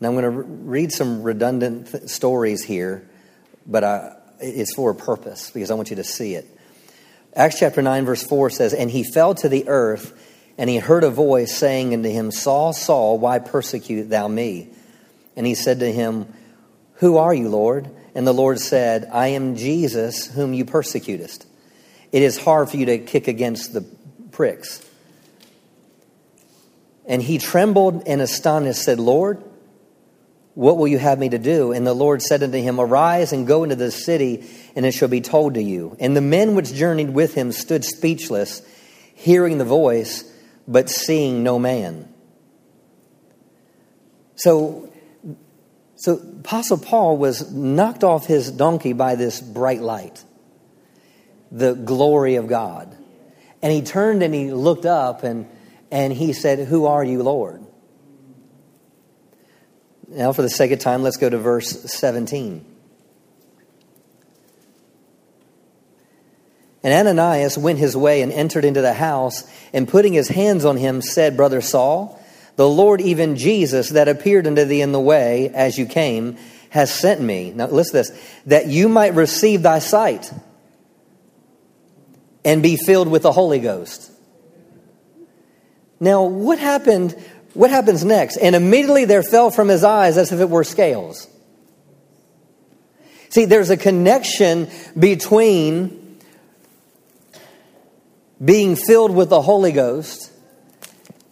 Now, 0.00 0.08
I'm 0.08 0.14
going 0.14 0.24
to 0.24 0.42
read 0.42 0.92
some 0.92 1.22
redundant 1.22 1.90
th- 1.90 2.08
stories 2.08 2.62
here, 2.62 3.08
but 3.66 3.82
I, 3.82 4.16
it's 4.40 4.74
for 4.74 4.90
a 4.90 4.94
purpose 4.94 5.50
because 5.50 5.70
I 5.70 5.74
want 5.74 5.90
you 5.90 5.96
to 5.96 6.04
see 6.04 6.34
it. 6.34 6.46
Acts 7.34 7.58
chapter 7.58 7.80
9, 7.82 8.04
verse 8.04 8.22
4 8.22 8.50
says, 8.50 8.74
And 8.74 8.90
he 8.90 9.04
fell 9.04 9.34
to 9.36 9.48
the 9.48 9.68
earth, 9.68 10.12
and 10.58 10.68
he 10.68 10.78
heard 10.78 11.04
a 11.04 11.10
voice 11.10 11.56
saying 11.56 11.94
unto 11.94 12.10
him, 12.10 12.30
Saul, 12.30 12.72
Saul, 12.72 13.18
why 13.18 13.38
persecute 13.38 14.04
thou 14.10 14.28
me? 14.28 14.68
And 15.34 15.46
he 15.46 15.54
said 15.54 15.80
to 15.80 15.90
him, 15.90 16.32
Who 16.94 17.16
are 17.16 17.34
you, 17.34 17.48
Lord? 17.48 17.90
And 18.14 18.26
the 18.26 18.32
Lord 18.32 18.58
said, 18.58 19.08
I 19.12 19.28
am 19.28 19.56
Jesus, 19.56 20.26
whom 20.26 20.54
you 20.54 20.64
persecutest. 20.64 21.46
It 22.12 22.22
is 22.22 22.38
hard 22.38 22.70
for 22.70 22.76
you 22.78 22.86
to 22.86 22.98
kick 22.98 23.28
against 23.28 23.72
the 23.74 23.82
pricks. 24.30 24.82
And 27.06 27.22
he 27.22 27.38
trembled 27.38 28.04
and 28.06 28.20
astonished, 28.20 28.82
said, 28.82 28.98
Lord, 28.98 29.42
what 30.56 30.78
will 30.78 30.88
you 30.88 30.96
have 30.96 31.18
me 31.18 31.28
to 31.28 31.38
do? 31.38 31.72
And 31.72 31.86
the 31.86 31.92
Lord 31.92 32.22
said 32.22 32.42
unto 32.42 32.56
him, 32.56 32.80
Arise 32.80 33.34
and 33.34 33.46
go 33.46 33.62
into 33.62 33.76
the 33.76 33.90
city, 33.90 34.42
and 34.74 34.86
it 34.86 34.92
shall 34.92 35.06
be 35.06 35.20
told 35.20 35.52
to 35.54 35.62
you. 35.62 35.94
And 36.00 36.16
the 36.16 36.22
men 36.22 36.54
which 36.54 36.72
journeyed 36.72 37.10
with 37.10 37.34
him 37.34 37.52
stood 37.52 37.84
speechless, 37.84 38.62
hearing 39.14 39.58
the 39.58 39.66
voice, 39.66 40.24
but 40.66 40.88
seeing 40.88 41.42
no 41.42 41.58
man. 41.58 42.08
So, 44.36 44.90
so 45.94 46.14
Apostle 46.14 46.78
Paul 46.78 47.18
was 47.18 47.52
knocked 47.52 48.02
off 48.02 48.24
his 48.24 48.50
donkey 48.50 48.94
by 48.94 49.14
this 49.14 49.42
bright 49.42 49.82
light, 49.82 50.24
the 51.52 51.74
glory 51.74 52.36
of 52.36 52.46
God. 52.46 52.96
And 53.60 53.70
he 53.74 53.82
turned 53.82 54.22
and 54.22 54.32
he 54.32 54.50
looked 54.52 54.86
up 54.86 55.22
and, 55.22 55.50
and 55.90 56.14
he 56.14 56.32
said, 56.32 56.66
Who 56.66 56.86
are 56.86 57.04
you, 57.04 57.22
Lord? 57.22 57.65
Now, 60.08 60.32
for 60.32 60.42
the 60.42 60.50
sake 60.50 60.70
of 60.70 60.78
time, 60.78 61.02
let's 61.02 61.16
go 61.16 61.28
to 61.28 61.38
verse 61.38 61.82
17. 61.92 62.64
And 66.82 67.08
Ananias 67.08 67.58
went 67.58 67.80
his 67.80 67.96
way 67.96 68.22
and 68.22 68.30
entered 68.30 68.64
into 68.64 68.80
the 68.80 68.92
house, 68.92 69.42
and 69.72 69.88
putting 69.88 70.12
his 70.12 70.28
hands 70.28 70.64
on 70.64 70.76
him, 70.76 71.02
said, 71.02 71.36
Brother 71.36 71.60
Saul, 71.60 72.22
the 72.54 72.68
Lord, 72.68 73.00
even 73.00 73.36
Jesus, 73.36 73.90
that 73.90 74.06
appeared 74.06 74.46
unto 74.46 74.64
thee 74.64 74.80
in 74.80 74.92
the 74.92 75.00
way 75.00 75.50
as 75.50 75.76
you 75.76 75.86
came, 75.86 76.36
has 76.70 76.92
sent 76.92 77.20
me. 77.20 77.50
Now, 77.50 77.66
listen 77.66 78.04
to 78.04 78.10
this 78.10 78.38
that 78.46 78.66
you 78.68 78.88
might 78.88 79.14
receive 79.14 79.62
thy 79.62 79.80
sight 79.80 80.32
and 82.44 82.62
be 82.62 82.76
filled 82.76 83.08
with 83.08 83.22
the 83.22 83.32
Holy 83.32 83.58
Ghost. 83.58 84.12
Now, 85.98 86.24
what 86.24 86.58
happened 86.58 87.16
what 87.56 87.70
happens 87.70 88.04
next? 88.04 88.36
And 88.36 88.54
immediately 88.54 89.04
there 89.04 89.22
fell 89.22 89.50
from 89.50 89.68
his 89.68 89.82
eyes 89.82 90.16
as 90.16 90.30
if 90.32 90.40
it 90.40 90.50
were 90.50 90.64
scales. 90.64 91.26
See, 93.30 93.44
there's 93.44 93.70
a 93.70 93.76
connection 93.76 94.68
between 94.98 96.18
being 98.44 98.76
filled 98.76 99.10
with 99.10 99.30
the 99.30 99.40
Holy 99.40 99.72
Ghost 99.72 100.30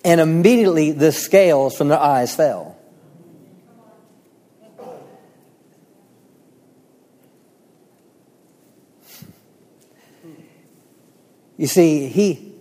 and 0.04 0.20
immediately 0.20 0.92
the 0.92 1.12
scales 1.12 1.76
from 1.76 1.88
their 1.88 1.98
eyes 1.98 2.34
fell. 2.34 2.76
You 11.56 11.66
see, 11.66 12.08
he 12.08 12.53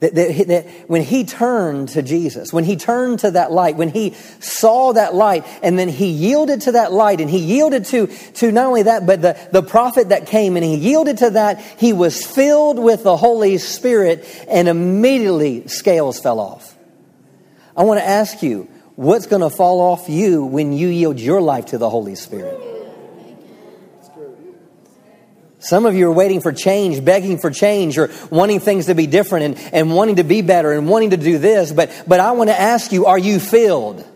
That, 0.00 0.14
that, 0.14 0.46
that, 0.48 0.66
when 0.88 1.02
he 1.02 1.24
turned 1.24 1.88
to 1.90 2.02
Jesus, 2.02 2.52
when 2.52 2.64
he 2.64 2.76
turned 2.76 3.20
to 3.20 3.30
that 3.30 3.50
light, 3.50 3.76
when 3.76 3.88
he 3.88 4.10
saw 4.40 4.92
that 4.92 5.14
light, 5.14 5.46
and 5.62 5.78
then 5.78 5.88
he 5.88 6.08
yielded 6.08 6.60
to 6.62 6.72
that 6.72 6.92
light, 6.92 7.22
and 7.22 7.30
he 7.30 7.38
yielded 7.38 7.86
to, 7.86 8.06
to 8.34 8.52
not 8.52 8.66
only 8.66 8.82
that, 8.82 9.06
but 9.06 9.22
the, 9.22 9.38
the 9.52 9.62
prophet 9.62 10.10
that 10.10 10.26
came, 10.26 10.56
and 10.56 10.64
he 10.64 10.76
yielded 10.76 11.16
to 11.18 11.30
that, 11.30 11.60
he 11.78 11.94
was 11.94 12.22
filled 12.26 12.78
with 12.78 13.04
the 13.04 13.16
Holy 13.16 13.56
Spirit, 13.56 14.26
and 14.48 14.68
immediately 14.68 15.66
scales 15.68 16.20
fell 16.20 16.40
off. 16.40 16.76
I 17.74 17.84
want 17.84 17.98
to 17.98 18.06
ask 18.06 18.42
you, 18.42 18.68
what's 18.96 19.26
going 19.26 19.42
to 19.42 19.50
fall 19.50 19.80
off 19.80 20.10
you 20.10 20.44
when 20.44 20.74
you 20.74 20.88
yield 20.88 21.18
your 21.18 21.40
life 21.40 21.66
to 21.66 21.78
the 21.78 21.88
Holy 21.88 22.16
Spirit? 22.16 22.75
Some 25.66 25.84
of 25.84 25.96
you 25.96 26.06
are 26.06 26.12
waiting 26.12 26.40
for 26.40 26.52
change, 26.52 27.04
begging 27.04 27.38
for 27.38 27.50
change, 27.50 27.98
or 27.98 28.08
wanting 28.30 28.60
things 28.60 28.86
to 28.86 28.94
be 28.94 29.08
different 29.08 29.58
and, 29.58 29.74
and 29.74 29.92
wanting 29.92 30.16
to 30.16 30.22
be 30.22 30.40
better 30.40 30.70
and 30.70 30.88
wanting 30.88 31.10
to 31.10 31.16
do 31.16 31.38
this. 31.38 31.72
But, 31.72 32.04
but 32.06 32.20
I 32.20 32.30
want 32.32 32.50
to 32.50 32.60
ask 32.60 32.92
you, 32.92 33.06
are 33.06 33.18
you 33.18 33.40
filled? 33.40 34.06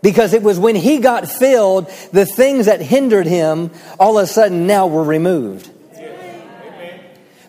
Because 0.00 0.32
it 0.32 0.42
was 0.42 0.58
when 0.58 0.74
he 0.74 1.00
got 1.00 1.28
filled, 1.28 1.90
the 2.12 2.24
things 2.24 2.64
that 2.64 2.80
hindered 2.80 3.26
him 3.26 3.70
all 4.00 4.16
of 4.16 4.24
a 4.24 4.26
sudden 4.26 4.66
now 4.66 4.86
were 4.86 5.04
removed. 5.04 5.70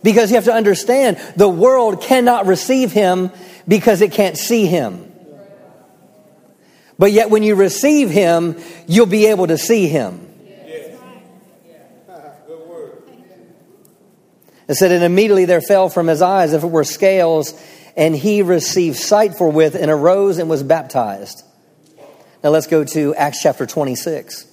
Because 0.03 0.29
you 0.29 0.35
have 0.35 0.45
to 0.45 0.53
understand, 0.53 1.21
the 1.37 1.47
world 1.47 2.01
cannot 2.01 2.47
receive 2.47 2.91
him 2.91 3.31
because 3.65 4.01
it 4.01 4.11
can't 4.11 4.37
see 4.37 4.65
him. 4.65 5.09
But 6.97 7.13
yet, 7.13 7.29
when 7.29 7.43
you 7.43 7.55
receive 7.55 8.09
him, 8.09 8.57
you'll 8.87 9.05
be 9.05 9.27
able 9.27 9.47
to 9.47 9.57
see 9.57 9.87
him. 9.87 10.28
It 14.69 14.75
said, 14.75 14.91
and 14.91 15.03
immediately 15.03 15.45
there 15.45 15.61
fell 15.61 15.89
from 15.89 16.05
his 16.05 16.21
eyes, 16.21 16.53
if 16.53 16.63
it 16.63 16.67
were 16.67 16.83
scales, 16.83 17.59
and 17.97 18.15
he 18.15 18.43
received 18.43 18.97
sight 18.97 19.33
forthwith 19.33 19.73
and 19.73 19.89
arose 19.89 20.37
and 20.37 20.47
was 20.47 20.61
baptized. 20.61 21.43
Now 22.43 22.51
let's 22.51 22.67
go 22.67 22.83
to 22.83 23.15
Acts 23.15 23.41
chapter 23.41 23.65
26. 23.65 24.45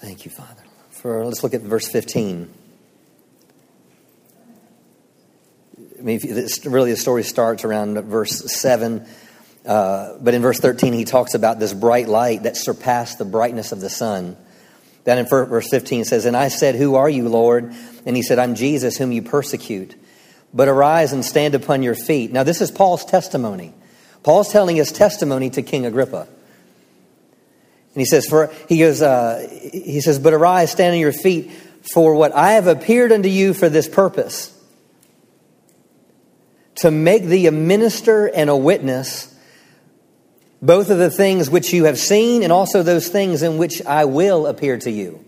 Thank 0.00 0.24
you, 0.24 0.32
Father. 0.32 0.64
For 0.90 1.24
let's 1.24 1.44
look 1.44 1.54
at 1.54 1.60
verse 1.60 1.86
15. 1.86 2.65
I 6.06 6.08
mean, 6.08 6.20
really, 6.66 6.92
the 6.92 6.96
story 6.96 7.24
starts 7.24 7.64
around 7.64 8.00
verse 8.02 8.60
7. 8.60 9.04
Uh, 9.66 10.16
but 10.20 10.34
in 10.34 10.42
verse 10.42 10.60
13, 10.60 10.92
he 10.92 11.04
talks 11.04 11.34
about 11.34 11.58
this 11.58 11.74
bright 11.74 12.06
light 12.06 12.44
that 12.44 12.56
surpassed 12.56 13.18
the 13.18 13.24
brightness 13.24 13.72
of 13.72 13.80
the 13.80 13.90
sun. 13.90 14.36
Then 15.02 15.18
in 15.18 15.26
verse 15.26 15.68
15 15.68 16.02
it 16.02 16.06
says, 16.06 16.24
And 16.24 16.36
I 16.36 16.46
said, 16.46 16.76
Who 16.76 16.94
are 16.94 17.10
you, 17.10 17.28
Lord? 17.28 17.74
And 18.06 18.14
he 18.14 18.22
said, 18.22 18.38
I'm 18.38 18.54
Jesus, 18.54 18.96
whom 18.96 19.10
you 19.10 19.20
persecute. 19.20 19.96
But 20.54 20.68
arise 20.68 21.12
and 21.12 21.24
stand 21.24 21.56
upon 21.56 21.82
your 21.82 21.96
feet. 21.96 22.30
Now, 22.30 22.44
this 22.44 22.60
is 22.60 22.70
Paul's 22.70 23.04
testimony. 23.04 23.74
Paul's 24.22 24.52
telling 24.52 24.76
his 24.76 24.92
testimony 24.92 25.50
to 25.50 25.62
King 25.62 25.86
Agrippa. 25.86 26.28
And 27.94 28.00
he 28.00 28.04
says, 28.04 28.26
for, 28.28 28.52
he 28.68 28.78
goes, 28.78 29.02
uh, 29.02 29.44
he 29.72 30.00
says, 30.00 30.20
but 30.20 30.34
arise, 30.34 30.70
stand 30.70 30.94
on 30.94 31.00
your 31.00 31.12
feet, 31.12 31.50
for 31.92 32.14
what 32.14 32.30
I 32.30 32.52
have 32.52 32.68
appeared 32.68 33.10
unto 33.10 33.28
you 33.28 33.54
for 33.54 33.68
this 33.68 33.88
purpose 33.88 34.55
to 36.76 36.90
make 36.90 37.24
thee 37.24 37.46
a 37.46 37.52
minister 37.52 38.26
and 38.26 38.50
a 38.50 38.56
witness, 38.56 39.34
both 40.62 40.90
of 40.90 40.98
the 40.98 41.10
things 41.10 41.50
which 41.50 41.72
you 41.72 41.84
have 41.84 41.98
seen 41.98 42.42
and 42.42 42.52
also 42.52 42.82
those 42.82 43.08
things 43.08 43.42
in 43.42 43.58
which 43.58 43.84
I 43.84 44.04
will 44.04 44.46
appear 44.46 44.78
to 44.78 44.90
you. 44.90 45.24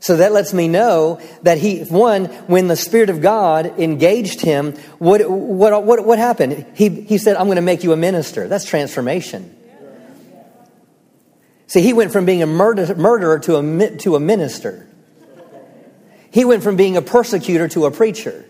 So 0.00 0.16
that 0.16 0.32
lets 0.32 0.54
me 0.54 0.66
know 0.66 1.20
that 1.42 1.58
he, 1.58 1.80
one, 1.80 2.24
when 2.46 2.68
the 2.68 2.76
Spirit 2.76 3.10
of 3.10 3.20
God 3.20 3.78
engaged 3.78 4.40
him, 4.40 4.72
what, 4.98 5.28
what, 5.30 5.84
what, 5.84 6.06
what 6.06 6.18
happened? 6.18 6.64
He, 6.74 6.88
he 6.88 7.18
said, 7.18 7.36
I'm 7.36 7.46
going 7.46 7.56
to 7.56 7.62
make 7.62 7.84
you 7.84 7.92
a 7.92 7.98
minister. 7.98 8.48
That's 8.48 8.64
transformation. 8.64 9.54
See, 11.66 11.82
he 11.82 11.92
went 11.92 12.12
from 12.12 12.24
being 12.24 12.42
a 12.42 12.46
murder, 12.46 12.94
murderer 12.96 13.38
to 13.40 13.56
a, 13.58 13.96
to 13.98 14.16
a 14.16 14.20
minister. 14.20 14.88
He 16.30 16.44
went 16.44 16.62
from 16.62 16.76
being 16.76 16.96
a 16.96 17.02
persecutor 17.02 17.68
to 17.68 17.84
a 17.84 17.90
preacher. 17.90 18.46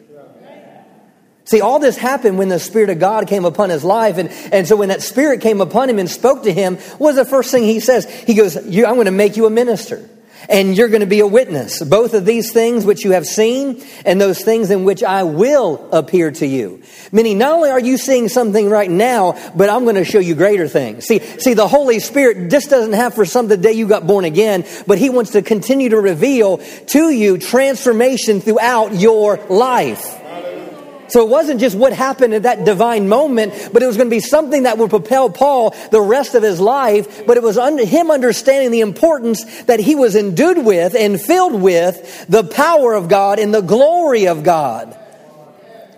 See, 1.51 1.61
all 1.61 1.81
this 1.81 1.97
happened 1.97 2.39
when 2.39 2.49
the 2.49 2.61
Spirit 2.61 2.91
of 2.91 3.01
God 3.01 3.27
came 3.27 3.45
upon 3.45 3.71
his 3.71 3.83
life. 3.83 4.19
And, 4.19 4.31
and 4.53 4.69
so 4.69 4.77
when 4.77 4.91
that 4.91 5.03
Spirit 5.03 5.41
came 5.41 5.61
upon 5.61 5.91
him 5.91 5.99
and 5.99 6.09
spoke 6.09 6.45
to 6.45 6.53
him, 6.53 6.77
what 6.77 7.01
was 7.01 7.17
the 7.17 7.25
first 7.25 7.51
thing 7.51 7.65
he 7.65 7.81
says? 7.81 8.09
He 8.09 8.35
goes, 8.35 8.57
I'm 8.57 8.71
going 8.71 9.07
to 9.07 9.11
make 9.11 9.37
you 9.37 9.47
a 9.47 9.51
minister. 9.51 10.09
And 10.49 10.77
you're 10.77 10.87
going 10.87 11.01
to 11.01 11.09
be 11.09 11.19
a 11.19 11.27
witness. 11.27 11.83
Both 11.83 12.15
of 12.15 12.25
these 12.25 12.53
things 12.53 12.87
which 12.87 13.05
you 13.05 13.11
have 13.11 13.27
seen 13.27 13.83
and 14.07 14.21
those 14.21 14.45
things 14.45 14.71
in 14.71 14.85
which 14.85 15.03
I 15.03 15.25
will 15.25 15.91
appear 15.93 16.31
to 16.31 16.47
you. 16.47 16.85
Meaning, 17.11 17.39
not 17.39 17.55
only 17.55 17.71
are 17.71 17.81
you 17.81 17.99
seeing 17.99 18.29
something 18.29 18.71
right 18.71 18.89
now, 18.89 19.37
but 19.57 19.69
I'm 19.69 19.83
going 19.83 19.97
to 19.97 20.05
show 20.05 20.21
you 20.21 20.37
greater 20.37 20.69
things. 20.69 21.05
See, 21.05 21.19
see, 21.19 21.55
the 21.55 21.67
Holy 21.67 21.99
Spirit 21.99 22.49
just 22.49 22.71
doesn't 22.71 22.93
have 22.93 23.15
for 23.15 23.25
some 23.25 23.49
the 23.49 23.57
day 23.57 23.73
you 23.73 23.89
got 23.89 24.07
born 24.07 24.25
again, 24.25 24.65
but 24.87 24.99
He 24.99 25.11
wants 25.11 25.33
to 25.33 25.43
continue 25.43 25.89
to 25.89 26.01
reveal 26.01 26.59
to 26.59 27.11
you 27.11 27.39
transformation 27.39 28.41
throughout 28.41 28.95
your 28.95 29.37
life. 29.49 30.20
So 31.11 31.23
it 31.23 31.29
wasn't 31.29 31.61
just 31.61 31.77
what 31.77 31.93
happened 31.93 32.35
at 32.35 32.45
that 32.45 32.65
divine 32.65 33.09
moment, 33.09 33.71
but 33.73 33.83
it 33.83 33.87
was 33.87 33.97
going 33.97 34.09
to 34.09 34.15
be 34.15 34.21
something 34.21 34.63
that 34.63 34.79
would 34.79 34.91
propel 34.91 35.29
Paul 35.29 35.75
the 35.91 36.01
rest 36.01 36.37
of 36.37 36.43
his 36.43 36.61
life. 36.61 37.27
But 37.27 37.37
it 37.37 37.43
was 37.43 37.59
under 37.59 37.85
him 37.85 38.11
understanding 38.11 38.71
the 38.71 38.81
importance 38.81 39.63
that 39.63 39.81
he 39.81 39.97
was 39.97 40.15
endued 40.15 40.65
with 40.65 40.95
and 40.95 41.21
filled 41.21 41.61
with 41.61 42.27
the 42.29 42.45
power 42.45 42.95
of 42.95 43.09
God 43.09 43.41
and 43.41 43.53
the 43.53 43.61
glory 43.61 44.29
of 44.29 44.45
God. 44.45 44.97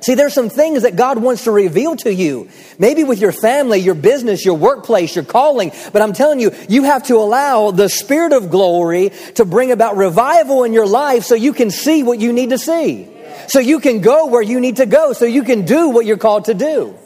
See, 0.01 0.15
there's 0.15 0.35
some 0.35 0.49
things 0.49 0.83
that 0.83 0.97
God 0.97 1.19
wants 1.19 1.45
to 1.45 1.53
reveal 1.53 1.95
to 1.97 2.13
you. 2.13 2.49
Maybe 2.77 3.05
with 3.05 3.21
your 3.21 3.31
family, 3.31 3.79
your 3.79 3.95
business, 3.95 4.45
your 4.45 4.57
workplace, 4.57 5.15
your 5.15 5.25
calling. 5.25 5.71
But 5.93 6.03
I'm 6.03 6.13
telling 6.13 6.41
you, 6.41 6.53
you 6.69 6.83
have 6.85 7.05
to 7.05 7.19
allow 7.19 7.71
the 7.71 7.89
Spirit 7.89 8.33
of 8.33 8.51
glory 8.51 9.13
to 9.37 9.45
bring 9.45 9.71
about 9.71 9.97
revival 9.97 10.65
in 10.65 10.73
your 10.73 10.87
life 10.87 11.23
so 11.23 11.37
you 11.37 11.53
can 11.53 11.71
see 11.71 12.03
what 12.03 12.19
you 12.19 12.33
need 12.33 12.51
to 12.51 12.59
see 12.59 13.12
so 13.53 13.59
you 13.59 13.81
can 13.81 14.01
go 14.01 14.29
where 14.29 14.41
you 14.41 14.61
need 14.61 14.77
to 14.77 14.87
go, 14.87 15.13
so 15.13 15.27
you 15.27 15.43
can 15.43 15.67
do 15.67 15.91
what 15.91 16.07
you're 16.07 16.17
called 16.17 16.47
to 16.47 16.55
do. 16.55 16.97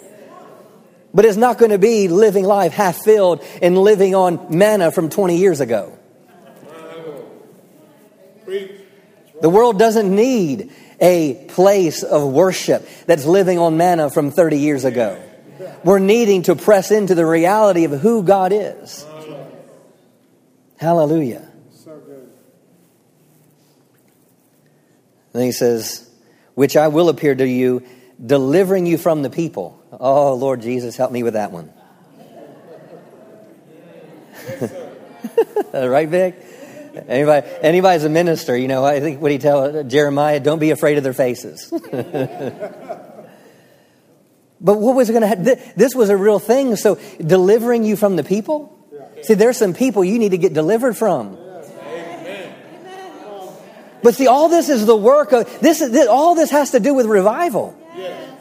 But 1.13 1.25
it's 1.25 1.37
not 1.37 1.59
going 1.59 1.73
to 1.73 1.79
be 1.79 2.07
living 2.07 2.45
life 2.45 2.73
half 2.73 2.99
filled 2.99 3.43
and 3.61 3.77
living 3.77 4.15
on 4.15 4.57
manna 4.57 4.93
from 4.93 5.09
20 5.09 5.39
years 5.39 5.59
ago. 5.59 5.99
The 8.47 9.51
world 9.51 9.81
doesn't 9.81 10.15
need 10.15 10.71
a 11.01 11.35
place 11.49 12.05
of 12.05 12.31
worship 12.31 12.89
that's 13.07 13.25
living 13.25 13.59
on 13.59 13.77
manna 13.77 14.09
from 14.09 14.31
30 14.31 14.59
years 14.59 14.85
ago. 14.85 15.21
We're 15.83 15.99
needing 15.99 16.43
to 16.45 16.55
press 16.55 16.93
into 16.93 17.17
the 17.17 17.27
reality 17.27 17.87
of 17.87 18.01
who 18.01 18.23
God 18.23 18.53
is. 18.55 19.05
Hallelujah. 20.79 21.51
Then 25.33 25.43
he 25.43 25.51
says, 25.51 26.06
which 26.57 26.77
I 26.77 26.88
will 26.88 27.09
appear 27.11 27.35
to 27.35 27.47
you, 27.47 27.85
delivering 28.25 28.87
you 28.87 28.99
from 28.99 29.23
the 29.23 29.31
people. 29.31 29.81
Oh, 29.92 30.35
Lord 30.35 30.62
Jesus, 30.62 30.97
help 30.97 31.12
me 31.12 31.23
with 31.23 31.35
that 31.35 31.53
one. 31.53 31.71
right, 35.75 36.09
Vic? 36.09 36.35
Anybody, 37.09 37.47
anybody's 37.61 38.05
a 38.05 38.09
minister, 38.09 38.57
you 38.57 38.69
know, 38.69 38.87
I 38.87 39.01
think 39.01 39.21
what 39.21 39.31
he 39.31 39.37
tell 39.37 39.85
Jeremiah, 39.85 40.40
don't 40.40 40.59
be 40.59 40.71
afraid 40.71 40.97
of 40.97 41.05
their 41.05 41.12
faces. 41.12 41.69
but 41.90 43.03
what 44.61 44.97
was 44.97 45.11
going 45.11 45.21
to 45.21 45.27
happen? 45.27 45.45
This 45.77 45.95
was 45.95 46.09
a 46.09 46.16
real 46.16 46.38
thing. 46.38 46.75
So 46.77 46.99
delivering 47.19 47.85
you 47.85 47.97
from 47.97 48.16
the 48.16 48.25
people? 48.25 48.73
See, 49.23 49.35
there's 49.35 49.59
some 49.59 49.75
people 49.75 50.05
you 50.05 50.19
need 50.19 50.31
to 50.31 50.38
get 50.38 50.55
delivered 50.55 50.97
from. 50.97 51.37
But 54.03 54.15
see, 54.15 54.27
all 54.27 54.49
this 54.49 54.69
is 54.69 54.87
the 54.87 54.97
work 54.97 55.33
of 55.33 55.61
this. 55.61 55.81
Is, 55.81 55.91
this 55.91 56.09
all 56.09 56.35
this 56.35 56.51
has 56.51 56.73
to 56.73 56.81
do 56.81 56.95
with 56.95 57.07
revival. 57.07 57.77
Yes. 57.97 58.41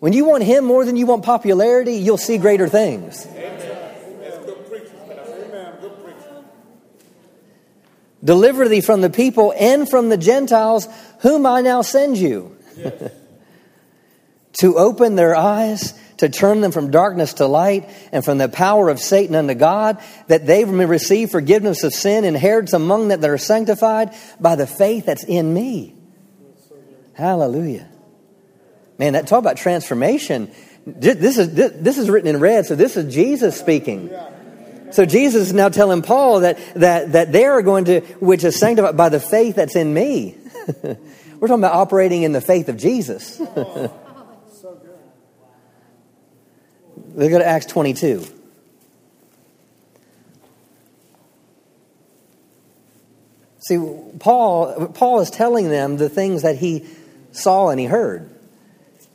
When 0.00 0.12
you 0.12 0.24
want 0.24 0.42
Him 0.42 0.64
more 0.64 0.84
than 0.84 0.96
you 0.96 1.06
want 1.06 1.24
popularity, 1.24 1.94
you'll 1.94 2.18
see 2.18 2.38
greater 2.38 2.68
things. 2.68 3.26
Deliver 8.22 8.68
thee 8.68 8.82
from 8.82 9.00
the 9.00 9.08
people 9.08 9.54
and 9.58 9.88
from 9.88 10.10
the 10.10 10.18
Gentiles, 10.18 10.86
whom 11.20 11.46
I 11.46 11.62
now 11.62 11.80
send 11.80 12.18
you, 12.18 12.54
yes. 12.76 13.12
to 14.60 14.76
open 14.76 15.16
their 15.16 15.34
eyes 15.34 15.98
to 16.20 16.28
turn 16.28 16.60
them 16.60 16.70
from 16.70 16.90
darkness 16.90 17.34
to 17.34 17.46
light 17.46 17.88
and 18.12 18.22
from 18.22 18.36
the 18.36 18.48
power 18.48 18.90
of 18.90 19.00
Satan 19.00 19.34
unto 19.34 19.54
God, 19.54 20.02
that 20.28 20.46
they 20.46 20.66
may 20.66 20.84
receive 20.84 21.30
forgiveness 21.30 21.82
of 21.82 21.94
sin, 21.94 22.24
inheritance 22.24 22.74
among 22.74 23.08
them 23.08 23.22
that 23.22 23.30
are 23.30 23.38
sanctified 23.38 24.14
by 24.38 24.54
the 24.54 24.66
faith 24.66 25.06
that's 25.06 25.24
in 25.24 25.52
me. 25.52 25.94
Hallelujah. 27.14 27.88
Man, 28.98 29.14
that 29.14 29.28
talk 29.28 29.38
about 29.38 29.56
transformation. 29.56 30.50
This 30.84 31.38
is, 31.38 31.54
this 31.54 31.96
is 31.96 32.10
written 32.10 32.28
in 32.28 32.38
red, 32.38 32.66
so 32.66 32.74
this 32.74 32.98
is 32.98 33.12
Jesus 33.12 33.58
speaking. 33.58 34.10
So 34.90 35.06
Jesus 35.06 35.48
is 35.48 35.52
now 35.54 35.70
telling 35.70 36.02
Paul 36.02 36.40
that, 36.40 36.58
that, 36.74 37.12
that 37.12 37.32
they 37.32 37.46
are 37.46 37.62
going 37.62 37.86
to, 37.86 38.00
which 38.20 38.44
is 38.44 38.58
sanctified 38.58 38.96
by 38.96 39.08
the 39.08 39.20
faith 39.20 39.56
that's 39.56 39.76
in 39.76 39.94
me. 39.94 40.36
We're 40.82 41.48
talking 41.48 41.64
about 41.64 41.72
operating 41.72 42.24
in 42.24 42.32
the 42.32 42.42
faith 42.42 42.68
of 42.68 42.76
Jesus. 42.76 43.40
Look 47.14 47.30
to 47.30 47.46
Acts 47.46 47.66
22. 47.66 48.24
See, 53.60 53.78
Paul, 54.18 54.88
Paul 54.94 55.20
is 55.20 55.30
telling 55.30 55.68
them 55.68 55.96
the 55.96 56.08
things 56.08 56.42
that 56.42 56.56
he 56.56 56.86
saw 57.32 57.68
and 57.68 57.78
he 57.78 57.86
heard. 57.86 58.28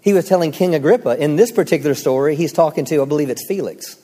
He 0.02 0.14
was 0.14 0.28
telling 0.28 0.52
King 0.52 0.76
Agrippa. 0.76 1.22
In 1.22 1.36
this 1.36 1.52
particular 1.52 1.96
story, 1.96 2.36
he's 2.36 2.54
talking 2.54 2.86
to, 2.86 3.02
I 3.02 3.06
believe 3.06 3.30
it's 3.30 3.46
Felix. 3.46 3.98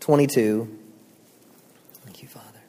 22. 0.00 0.78
Thank 2.04 2.22
you, 2.22 2.28
Father. 2.28 2.60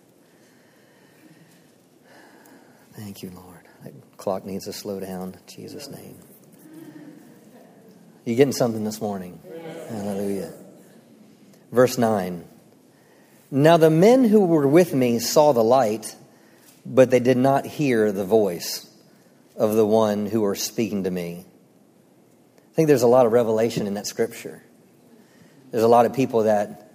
Thank 2.93 3.23
you, 3.23 3.32
Lord. 3.32 3.67
That 3.84 4.17
clock 4.17 4.45
needs 4.45 4.65
to 4.65 4.73
slow 4.73 4.99
down. 4.99 5.34
In 5.34 5.39
Jesus' 5.47 5.89
name. 5.89 6.23
You 8.26 8.36
getting 8.36 8.54
something 8.54 8.84
this 8.84 9.02
morning? 9.02 9.40
Hallelujah. 9.90 10.54
Verse 11.72 11.98
9. 11.98 12.46
Now 13.52 13.78
the 13.78 13.90
men 13.90 14.24
who 14.24 14.46
were 14.46 14.68
with 14.68 14.94
me 14.94 15.20
saw 15.20 15.52
the 15.52 15.64
light, 15.64 16.16
but 16.86 17.12
they 17.12 17.20
did 17.20 17.38
not 17.38 17.66
hear 17.66 18.12
the 18.12 18.24
voice 18.24 18.90
of 19.58 19.76
the 19.76 19.86
one 19.86 20.26
who 20.26 20.42
was 20.42 20.62
speaking 20.62 21.04
to 21.04 21.12
me. 21.12 21.46
I 22.72 22.76
think 22.76 22.88
there's 22.88 23.04
a 23.04 23.08
lot 23.08 23.26
of 23.26 23.34
revelation 23.34 23.88
in 23.88 23.96
that 23.96 24.08
scripture. 24.08 24.64
There's 25.72 25.84
a 25.84 25.88
lot 25.88 26.06
of 26.06 26.14
people 26.14 26.44
that 26.44 26.92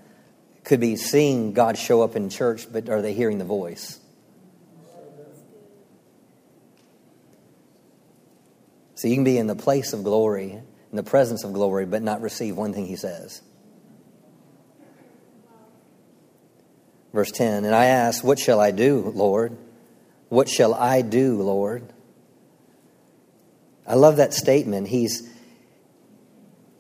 could 0.65 0.81
be 0.81 0.97
seeing 0.97 1.53
God 1.53 1.77
show 1.77 2.03
up 2.03 2.17
in 2.17 2.31
church, 2.31 2.67
but 2.73 2.89
are 2.89 3.03
they 3.03 3.13
hearing 3.13 3.39
the 3.39 3.45
voice? 3.45 3.99
So 8.95 9.07
you 9.07 9.15
can 9.15 9.25
be 9.25 9.39
in 9.39 9.47
the 9.47 9.55
place 9.55 9.93
of 9.93 10.03
glory, 10.03 10.61
in 10.91 10.97
the 10.97 11.03
presence 11.03 11.45
of 11.45 11.53
glory, 11.53 11.87
but 11.87 12.03
not 12.03 12.21
receive 12.21 12.57
one 12.57 12.73
thing 12.73 12.87
he 12.87 12.97
says. 12.97 13.43
Verse 17.13 17.31
10 17.31 17.65
And 17.65 17.75
I 17.75 17.87
asked, 17.87 18.25
What 18.25 18.39
shall 18.39 18.61
I 18.61 18.71
do, 18.71 19.13
Lord? 19.15 19.57
What 20.29 20.49
shall 20.49 20.75
I 20.75 21.03
do, 21.03 21.43
Lord? 21.43 21.93
I 23.87 23.95
love 23.95 24.17
that 24.17 24.35
statement. 24.35 24.87
He's, 24.89 25.23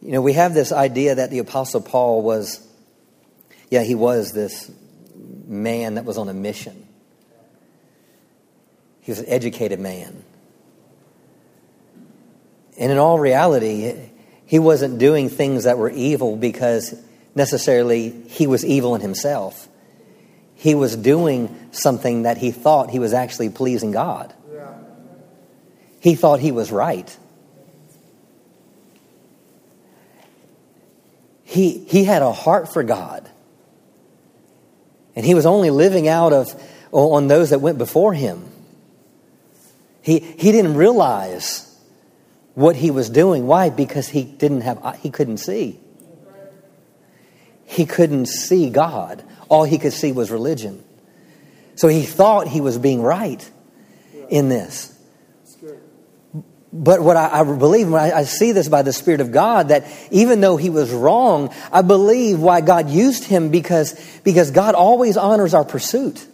you 0.02 0.12
know, 0.12 0.20
we 0.20 0.34
have 0.34 0.52
this 0.52 0.72
idea 0.72 1.14
that 1.14 1.30
the 1.30 1.38
Apostle 1.38 1.80
Paul 1.80 2.22
was, 2.22 2.66
yeah, 3.70 3.82
he 3.82 3.94
was 3.94 4.32
this 4.32 4.70
man 5.46 5.94
that 5.94 6.04
was 6.04 6.18
on 6.18 6.28
a 6.28 6.34
mission. 6.34 6.86
He 9.00 9.10
was 9.10 9.20
an 9.20 9.26
educated 9.28 9.80
man. 9.80 10.22
And 12.78 12.92
in 12.92 12.98
all 12.98 13.18
reality, 13.18 13.94
he 14.46 14.58
wasn't 14.58 14.98
doing 14.98 15.28
things 15.28 15.64
that 15.64 15.78
were 15.78 15.90
evil 15.90 16.36
because 16.36 16.94
necessarily 17.34 18.10
he 18.28 18.46
was 18.46 18.64
evil 18.64 18.94
in 18.94 19.00
himself 19.00 19.68
he 20.58 20.74
was 20.74 20.96
doing 20.96 21.56
something 21.70 22.22
that 22.22 22.36
he 22.36 22.50
thought 22.50 22.90
he 22.90 22.98
was 22.98 23.12
actually 23.12 23.48
pleasing 23.48 23.92
God. 23.92 24.34
He 26.00 26.16
thought 26.16 26.40
he 26.40 26.50
was 26.50 26.72
right. 26.72 27.16
He, 31.44 31.78
he 31.84 32.02
had 32.02 32.22
a 32.22 32.32
heart 32.32 32.72
for 32.72 32.82
God. 32.82 33.28
And 35.14 35.24
he 35.24 35.34
was 35.34 35.46
only 35.46 35.70
living 35.70 36.08
out 36.08 36.32
of 36.32 36.48
on 36.90 37.28
those 37.28 37.50
that 37.50 37.60
went 37.60 37.78
before 37.78 38.12
him. 38.12 38.44
He, 40.02 40.18
he 40.18 40.50
didn't 40.50 40.74
realize 40.74 41.67
what 42.58 42.74
he 42.74 42.90
was 42.90 43.08
doing. 43.08 43.46
Why? 43.46 43.70
Because 43.70 44.08
he 44.08 44.24
didn't 44.24 44.62
have 44.62 44.84
uh, 44.84 44.92
he 44.92 45.10
couldn't 45.10 45.36
see. 45.38 45.78
He 47.64 47.86
couldn't 47.86 48.26
see 48.26 48.68
God. 48.68 49.22
All 49.48 49.62
he 49.62 49.78
could 49.78 49.92
see 49.92 50.10
was 50.10 50.30
religion. 50.30 50.82
So 51.76 51.86
he 51.86 52.02
thought 52.02 52.48
he 52.48 52.60
was 52.60 52.76
being 52.76 53.00
right 53.00 53.48
in 54.28 54.48
this. 54.48 54.92
But 56.72 57.00
what 57.00 57.16
I, 57.16 57.40
I 57.40 57.44
believe, 57.44 57.88
when 57.88 58.00
I, 58.00 58.10
I, 58.10 58.24
see 58.24 58.52
this 58.52 58.68
by 58.68 58.82
the 58.82 58.92
Spirit 58.92 59.22
of 59.22 59.32
God, 59.32 59.68
that 59.68 59.86
even 60.10 60.42
though 60.42 60.58
he 60.58 60.68
was 60.68 60.92
wrong, 60.92 61.54
I 61.72 61.80
believe 61.80 62.40
why 62.40 62.60
God 62.60 62.90
used 62.90 63.24
him 63.24 63.50
because, 63.50 63.94
because 64.22 64.50
God 64.50 64.74
always 64.74 65.16
honors 65.16 65.54
our 65.54 65.64
pursuit. 65.64 66.26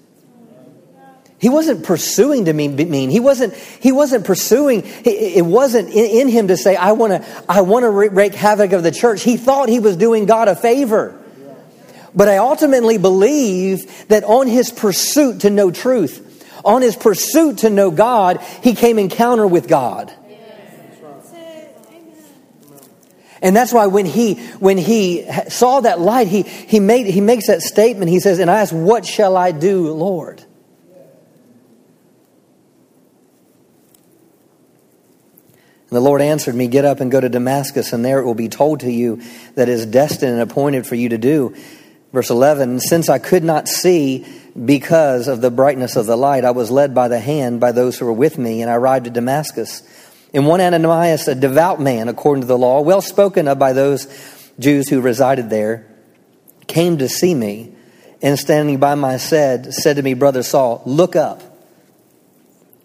He 1.44 1.50
wasn't 1.50 1.84
pursuing 1.84 2.46
to 2.46 2.54
mean, 2.54 2.74
mean. 2.74 3.10
He 3.10 3.20
wasn't, 3.20 3.52
he 3.52 3.92
wasn't 3.92 4.24
pursuing, 4.24 4.82
it 5.04 5.44
wasn't 5.44 5.90
in, 5.90 6.26
him 6.26 6.48
to 6.48 6.56
say, 6.56 6.74
I 6.74 6.92
want 6.92 7.22
to, 7.22 7.44
I 7.46 7.60
want 7.60 7.82
to 7.82 7.90
wreak 7.90 8.34
havoc 8.34 8.72
of 8.72 8.82
the 8.82 8.90
church. 8.90 9.22
He 9.22 9.36
thought 9.36 9.68
he 9.68 9.78
was 9.78 9.98
doing 9.98 10.24
God 10.24 10.48
a 10.48 10.56
favor. 10.56 11.20
But 12.14 12.28
I 12.28 12.38
ultimately 12.38 12.96
believe 12.96 14.08
that 14.08 14.24
on 14.24 14.46
his 14.46 14.72
pursuit 14.72 15.40
to 15.40 15.50
know 15.50 15.70
truth, 15.70 16.50
on 16.64 16.80
his 16.80 16.96
pursuit 16.96 17.58
to 17.58 17.68
know 17.68 17.90
God, 17.90 18.40
he 18.62 18.74
came 18.74 18.98
encounter 18.98 19.46
with 19.46 19.68
God. 19.68 20.10
And 23.42 23.54
that's 23.54 23.74
why 23.74 23.88
when 23.88 24.06
he 24.06 24.36
when 24.60 24.78
he 24.78 25.30
saw 25.50 25.80
that 25.80 26.00
light, 26.00 26.26
he 26.26 26.40
he 26.40 26.80
made 26.80 27.04
he 27.04 27.20
makes 27.20 27.48
that 27.48 27.60
statement. 27.60 28.10
He 28.10 28.20
says, 28.20 28.38
"And 28.38 28.50
I 28.50 28.62
asked, 28.62 28.72
what 28.72 29.04
shall 29.04 29.36
I 29.36 29.52
do, 29.52 29.92
Lord?" 29.92 30.42
The 35.94 36.00
Lord 36.00 36.20
answered 36.20 36.54
me, 36.54 36.66
Get 36.66 36.84
up 36.84 37.00
and 37.00 37.10
go 37.10 37.20
to 37.20 37.28
Damascus, 37.28 37.92
and 37.92 38.04
there 38.04 38.18
it 38.18 38.24
will 38.24 38.34
be 38.34 38.48
told 38.48 38.80
to 38.80 38.90
you 38.90 39.22
that 39.54 39.68
is 39.68 39.86
destined 39.86 40.32
and 40.32 40.40
appointed 40.40 40.86
for 40.86 40.94
you 40.94 41.10
to 41.10 41.18
do. 41.18 41.54
Verse 42.12 42.30
11 42.30 42.80
Since 42.80 43.08
I 43.08 43.18
could 43.18 43.44
not 43.44 43.68
see 43.68 44.24
because 44.64 45.28
of 45.28 45.40
the 45.40 45.50
brightness 45.50 45.96
of 45.96 46.06
the 46.06 46.16
light, 46.16 46.44
I 46.44 46.52
was 46.52 46.70
led 46.70 46.94
by 46.94 47.08
the 47.08 47.18
hand 47.18 47.60
by 47.60 47.72
those 47.72 47.98
who 47.98 48.06
were 48.06 48.12
with 48.12 48.38
me, 48.38 48.62
and 48.62 48.70
I 48.70 48.74
arrived 48.74 49.08
at 49.08 49.12
Damascus. 49.12 49.82
And 50.32 50.46
one 50.46 50.60
Ananias, 50.60 51.28
a 51.28 51.34
devout 51.34 51.80
man 51.80 52.08
according 52.08 52.42
to 52.42 52.46
the 52.46 52.58
law, 52.58 52.80
well 52.80 53.00
spoken 53.00 53.46
of 53.46 53.58
by 53.58 53.72
those 53.72 54.06
Jews 54.58 54.88
who 54.88 55.00
resided 55.00 55.50
there, 55.50 55.86
came 56.66 56.98
to 56.98 57.08
see 57.08 57.34
me, 57.34 57.72
and 58.22 58.38
standing 58.38 58.78
by 58.78 58.94
my 58.94 59.16
said, 59.16 59.74
said 59.74 59.96
to 59.96 60.02
me, 60.02 60.14
Brother 60.14 60.42
Saul, 60.42 60.82
look 60.86 61.14
up. 61.14 61.42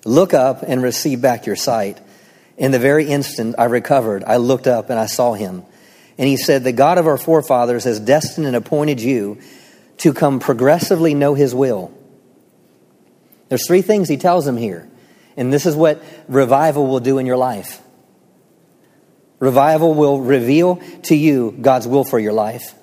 Look 0.05 0.33
up 0.33 0.63
and 0.63 0.81
receive 0.81 1.21
back 1.21 1.45
your 1.45 1.55
sight. 1.55 1.99
In 2.59 2.71
the 2.71 2.79
very 2.79 3.07
instant 3.07 3.55
I 3.57 3.63
recovered, 3.63 4.23
I 4.25 4.37
looked 4.37 4.67
up 4.67 4.91
and 4.91 4.99
I 4.99 5.07
saw 5.07 5.33
him 5.33 5.63
and 6.19 6.27
he 6.27 6.35
said, 6.35 6.65
The 6.65 6.73
God 6.73 6.97
of 6.97 7.07
our 7.07 7.17
forefathers 7.17 7.85
has 7.85 8.01
destined 8.01 8.45
and 8.45 8.55
appointed 8.55 9.01
you 9.01 9.39
to 9.99 10.13
come 10.13 10.39
progressively 10.39 11.13
know 11.13 11.33
his 11.33 11.55
will. 11.55 11.93
There's 13.47 13.65
three 13.65 13.81
things 13.81 14.09
he 14.09 14.17
tells 14.17 14.45
him 14.45 14.57
here. 14.57 14.87
And 15.37 15.53
this 15.53 15.65
is 15.65 15.75
what 15.75 16.03
revival 16.27 16.87
will 16.87 16.99
do 16.99 17.17
in 17.17 17.25
your 17.25 17.37
life. 17.37 17.81
Revival 19.39 19.93
will 19.93 20.19
reveal 20.19 20.81
to 21.03 21.15
you 21.15 21.57
God's 21.61 21.87
will 21.87 22.03
for 22.03 22.19
your 22.19 22.33
life. 22.33 22.75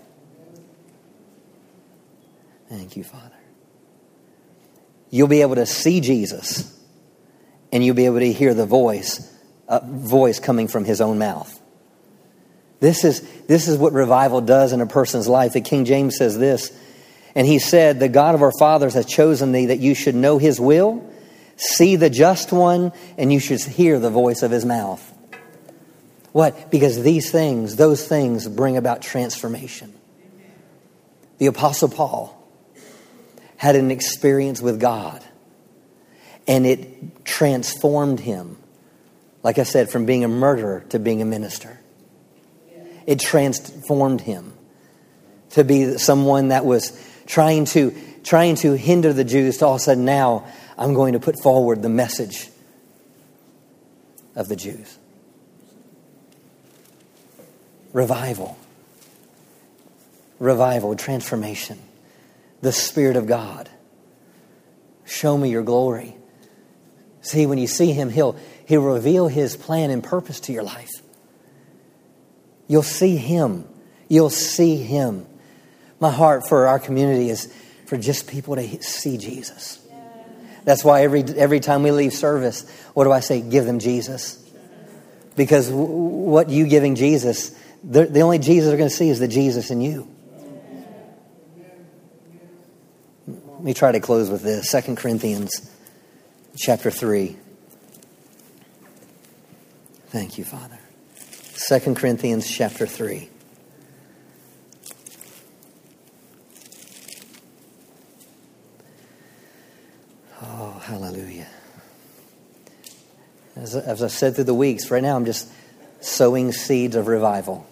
Thank 2.71 2.97
you, 2.97 3.05
Father. 3.05 3.37
You'll 5.11 5.29
be 5.29 5.43
able 5.43 5.57
to 5.57 5.67
see 5.67 6.01
Jesus, 6.01 6.75
and 7.71 7.85
you'll 7.85 7.95
be 7.95 8.07
able 8.07 8.21
to 8.21 8.33
hear 8.33 8.55
the 8.55 8.67
voice, 8.67 9.31
a 9.69 9.81
voice 9.85 10.39
coming 10.39 10.69
from 10.69 10.85
his 10.85 11.01
own 11.01 11.19
mouth. 11.19 11.61
This 12.81 13.05
is, 13.05 13.21
this 13.47 13.69
is 13.69 13.79
what 13.79 13.93
revival 13.93 14.41
does 14.41 14.73
in 14.73 14.81
a 14.81 14.87
person's 14.87 15.29
life. 15.29 15.55
The 15.55 15.61
King 15.61 15.85
James 15.85 16.17
says 16.17 16.39
this, 16.39 16.77
and 17.35 17.47
he 17.47 17.59
said, 17.59 18.01
The 18.01 18.09
God 18.09 18.35
of 18.35 18.43
our 18.43 18.53
fathers 18.59 18.95
has 18.95 19.07
chosen 19.07 19.53
thee 19.53 19.67
that 19.67 19.79
you 19.79 19.95
should 19.95 20.15
know 20.15 20.39
his 20.39 20.61
will, 20.61 21.09
see 21.57 21.97
the 21.97 22.11
just 22.11 22.53
one, 22.53 22.93
and 23.17 23.33
you 23.33 23.41
should 23.41 23.61
hear 23.61 23.99
the 23.99 24.11
voice 24.11 24.43
of 24.43 24.51
his 24.51 24.65
mouth. 24.65 25.13
What? 26.33 26.71
Because 26.71 27.03
these 27.03 27.31
things, 27.31 27.77
those 27.77 28.07
things 28.07 28.47
bring 28.47 28.77
about 28.77 29.01
transformation. 29.01 29.95
The 31.39 31.47
Apostle 31.47 31.89
Paul 31.89 32.33
had 33.57 33.75
an 33.75 33.91
experience 33.91 34.61
with 34.61 34.79
God, 34.79 35.25
and 36.47 36.67
it 36.67 37.25
transformed 37.25 38.21
him, 38.21 38.59
like 39.47 39.61
I 39.61 39.63
said, 39.63 39.91
from 39.91 40.07
being 40.07 40.25
a 40.25 40.29
murderer 40.29 40.85
to 40.89 40.99
being 40.99 41.23
a 41.23 41.25
minister 41.25 41.79
it 43.07 43.21
transformed 43.21 44.21
him 44.21 44.53
to 45.51 45.63
be 45.63 45.99
someone 45.99 46.49
that 46.49 46.65
was 46.65 47.01
trying 47.27 47.65
to 47.67 47.95
trying 48.25 48.57
to 48.57 48.73
hinder 48.73 49.13
the 49.13 49.23
Jews 49.23 49.59
to 49.59 49.67
all 49.67 49.75
of 49.77 49.81
a 49.81 49.85
sudden 49.85 50.05
now 50.05 50.49
I'm 50.77 50.95
going 50.95 51.13
to 51.13 51.21
put 51.21 51.41
forward 51.41 51.81
the 51.81 51.89
message 51.89 52.51
of 54.35 54.49
the 54.49 54.57
Jews. 54.57 54.99
Revival. 57.93 58.59
Revival, 60.41 60.97
transformation. 60.97 61.79
The 62.63 62.73
Spirit 62.73 63.17
of 63.17 63.29
God. 63.29 63.71
Show 65.05 65.39
me 65.39 65.51
your 65.51 65.63
glory. 65.63 66.17
See, 67.23 67.47
when 67.47 67.59
you 67.59 67.67
see 67.67 67.93
Him, 67.93 68.11
He'll, 68.11 68.37
he'll 68.67 68.83
reveal 68.83 69.29
His 69.29 69.57
plan 69.57 69.91
and 69.91 70.03
purpose 70.03 70.41
to 70.41 70.53
your 70.53 70.63
life. 70.63 70.91
You'll 72.69 72.83
see 72.83 73.17
Him. 73.17 73.67
You'll 74.09 74.31
see 74.31 74.77
Him. 74.77 75.27
My 75.99 76.11
heart 76.11 76.49
for 76.49 76.67
our 76.67 76.79
community 76.79 77.31
is 77.31 77.53
for 77.87 77.97
just 77.97 78.27
people 78.27 78.57
to 78.57 78.83
see 78.83 79.17
Jesus. 79.17 79.81
That's 80.65 80.85
why 80.85 81.05
every, 81.05 81.23
every 81.23 81.61
time 81.61 81.85
we 81.85 81.93
leave 81.93 82.13
service, 82.13 82.69
what 82.93 83.05
do 83.05 83.13
I 83.13 83.21
say? 83.21 83.41
Give 83.41 83.65
them 83.65 83.79
Jesus. 83.79 84.43
Because 85.37 85.71
what 85.71 86.49
you 86.49 86.67
giving 86.67 86.97
Jesus, 86.97 87.51
the, 87.85 88.07
the 88.07 88.21
only 88.21 88.39
Jesus 88.39 88.69
they're 88.69 88.77
going 88.77 88.91
to 88.91 88.95
see 88.95 89.09
is 89.09 89.21
the 89.21 89.29
Jesus 89.29 89.71
in 89.71 89.81
you. 89.81 90.09
Let 93.29 93.63
me 93.63 93.75
try 93.75 93.93
to 93.93 94.01
close 94.01 94.29
with 94.29 94.43
this. 94.43 94.71
2 94.73 94.97
Corinthians 94.97 95.71
chapter 96.57 96.91
3. 96.91 97.37
Thank 100.17 100.39
you, 100.39 100.45
Father. 100.45 100.79
2 101.69 101.95
Corinthians 101.95 102.51
chapter 102.51 102.87
3. 102.87 103.29
Oh, 110.41 110.83
hallelujah. 110.83 111.47
As, 113.57 113.77
as 113.77 114.03
I've 114.03 114.11
said 114.11 114.37
through 114.37 114.45
the 114.45 114.55
weeks, 114.55 114.91
right 114.91 115.03
now 115.03 115.17
I'm 115.17 115.27
just 115.27 115.53
sowing 116.01 116.51
seeds 116.51 116.97
of 116.97 117.09
revival. 117.09 117.67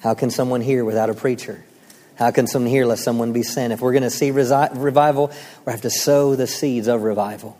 How 0.00 0.12
can 0.12 0.28
someone 0.28 0.60
hear 0.60 0.84
without 0.84 1.08
a 1.08 1.14
preacher? 1.14 1.64
How 2.16 2.30
can 2.30 2.46
someone 2.46 2.70
hear 2.70 2.84
lest 2.84 3.02
someone 3.02 3.32
be 3.32 3.42
sent? 3.42 3.72
If 3.72 3.80
we're 3.80 3.92
going 3.92 4.02
to 4.02 4.10
see 4.10 4.32
resi- 4.32 4.70
revival, 4.74 5.32
we 5.64 5.72
have 5.72 5.80
to 5.80 5.90
sow 5.90 6.36
the 6.36 6.46
seeds 6.46 6.88
of 6.88 7.04
revival. 7.04 7.58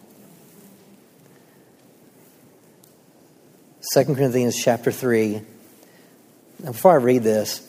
2 3.93 4.05
Corinthians 4.07 4.57
chapter 4.57 4.91
3. 4.91 5.43
Now, 6.61 6.73
before 6.73 6.93
I 6.93 7.03
read 7.03 7.23
this, 7.23 7.61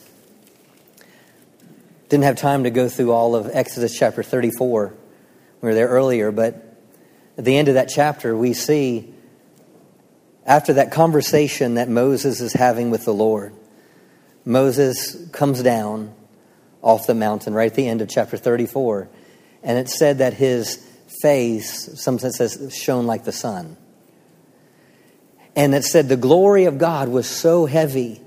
didn't 2.07 2.23
have 2.23 2.37
time 2.37 2.63
to 2.63 2.69
go 2.69 2.87
through 2.87 3.11
all 3.11 3.35
of 3.35 3.49
Exodus 3.51 3.97
chapter 3.97 4.23
34. 4.23 4.93
We 5.61 5.67
were 5.67 5.75
there 5.75 5.89
earlier, 5.89 6.31
but 6.31 6.79
at 7.37 7.43
the 7.43 7.57
end 7.57 7.67
of 7.67 7.73
that 7.73 7.89
chapter, 7.89 8.35
we 8.35 8.53
see 8.53 9.13
after 10.45 10.73
that 10.73 10.91
conversation 10.91 11.73
that 11.73 11.89
Moses 11.89 12.39
is 12.39 12.53
having 12.53 12.91
with 12.91 13.03
the 13.03 13.13
Lord, 13.13 13.53
Moses 14.45 15.27
comes 15.31 15.61
down 15.63 16.13
off 16.81 17.07
the 17.07 17.15
mountain 17.15 17.53
right 17.53 17.69
at 17.69 17.75
the 17.75 17.89
end 17.89 18.01
of 18.01 18.07
chapter 18.07 18.37
34, 18.37 19.09
and 19.63 19.77
it 19.77 19.89
said 19.89 20.19
that 20.19 20.33
his 20.33 20.77
face, 21.21 21.99
some 22.01 22.19
says, 22.19 22.73
shone 22.73 23.05
like 23.05 23.25
the 23.25 23.33
sun. 23.33 23.75
And 25.55 25.73
it 25.73 25.83
said 25.83 26.09
the 26.09 26.17
glory 26.17 26.65
of 26.65 26.77
God 26.77 27.07
was 27.07 27.27
so 27.27 27.65
heavy, 27.65 28.21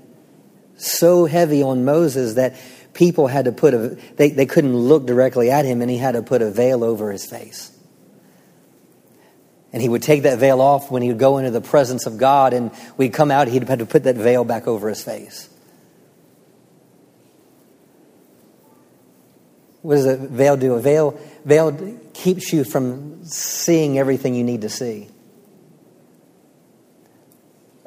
so 0.77 1.25
heavy 1.25 1.61
on 1.61 1.85
Moses 1.85 2.35
that 2.35 2.55
people 2.93 3.27
had 3.27 3.45
to 3.45 3.51
put 3.51 3.73
a, 3.73 3.97
they, 4.15 4.31
they 4.31 4.47
couldn't 4.47 4.75
look 4.75 5.05
directly 5.05 5.51
at 5.51 5.63
him 5.63 5.81
and 5.81 5.91
he 5.91 5.97
had 5.97 6.13
to 6.13 6.23
put 6.23 6.41
a 6.41 6.49
veil 6.49 6.83
over 6.83 7.11
his 7.11 7.25
face. 7.25 7.71
And 9.71 9.83
he 9.83 9.87
would 9.87 10.01
take 10.01 10.23
that 10.23 10.39
veil 10.39 10.61
off 10.61 10.89
when 10.89 11.03
he 11.03 11.09
would 11.09 11.19
go 11.19 11.37
into 11.37 11.51
the 11.51 11.61
presence 11.61 12.07
of 12.07 12.17
God 12.17 12.53
and 12.53 12.71
we'd 12.97 13.13
come 13.13 13.29
out, 13.29 13.47
he'd 13.47 13.67
have 13.69 13.79
to 13.79 13.85
put 13.85 14.03
that 14.05 14.15
veil 14.15 14.43
back 14.43 14.67
over 14.67 14.89
his 14.89 15.03
face. 15.03 15.47
What 19.83 19.95
does 19.95 20.05
a 20.07 20.17
veil 20.17 20.57
do? 20.57 20.73
A 20.73 20.81
veil, 20.81 21.19
veil 21.45 21.99
keeps 22.13 22.51
you 22.51 22.63
from 22.63 23.23
seeing 23.23 23.99
everything 23.99 24.33
you 24.33 24.43
need 24.43 24.61
to 24.61 24.69
see 24.69 25.09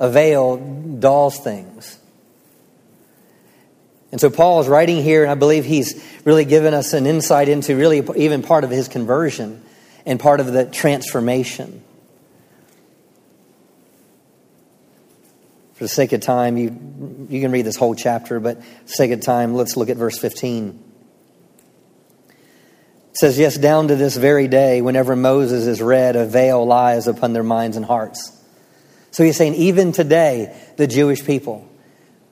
a 0.02 0.10
veil 0.10 0.56
dulls 0.56 1.38
things. 1.38 1.96
And 4.10 4.20
so 4.20 4.30
Paul 4.30 4.60
is 4.60 4.66
writing 4.66 5.00
here, 5.00 5.22
and 5.22 5.30
I 5.30 5.36
believe 5.36 5.64
he's 5.64 6.04
really 6.24 6.44
given 6.44 6.74
us 6.74 6.92
an 6.92 7.06
insight 7.06 7.48
into 7.48 7.76
really 7.76 8.02
even 8.16 8.42
part 8.42 8.64
of 8.64 8.70
his 8.70 8.88
conversion 8.88 9.64
and 10.04 10.18
part 10.18 10.40
of 10.40 10.52
the 10.52 10.66
transformation. 10.66 11.84
For 15.74 15.84
the 15.84 15.88
sake 15.88 16.12
of 16.12 16.20
time, 16.20 16.56
you, 16.56 17.26
you 17.30 17.40
can 17.40 17.52
read 17.52 17.64
this 17.64 17.76
whole 17.76 17.94
chapter, 17.94 18.40
but 18.40 18.60
sake 18.86 19.12
of 19.12 19.20
time, 19.20 19.54
let's 19.54 19.76
look 19.76 19.88
at 19.88 19.96
verse 19.96 20.18
15. 20.18 20.82
It 23.10 23.16
says, 23.16 23.38
Yes, 23.38 23.56
down 23.56 23.86
to 23.86 23.94
this 23.94 24.16
very 24.16 24.48
day, 24.48 24.82
whenever 24.82 25.14
Moses 25.14 25.68
is 25.68 25.80
read, 25.80 26.16
a 26.16 26.26
veil 26.26 26.66
lies 26.66 27.06
upon 27.06 27.34
their 27.34 27.44
minds 27.44 27.76
and 27.76 27.86
hearts. 27.86 28.40
So 29.12 29.22
he's 29.22 29.36
saying, 29.36 29.54
even 29.54 29.92
today, 29.92 30.56
the 30.76 30.86
Jewish 30.86 31.24
people, 31.24 31.68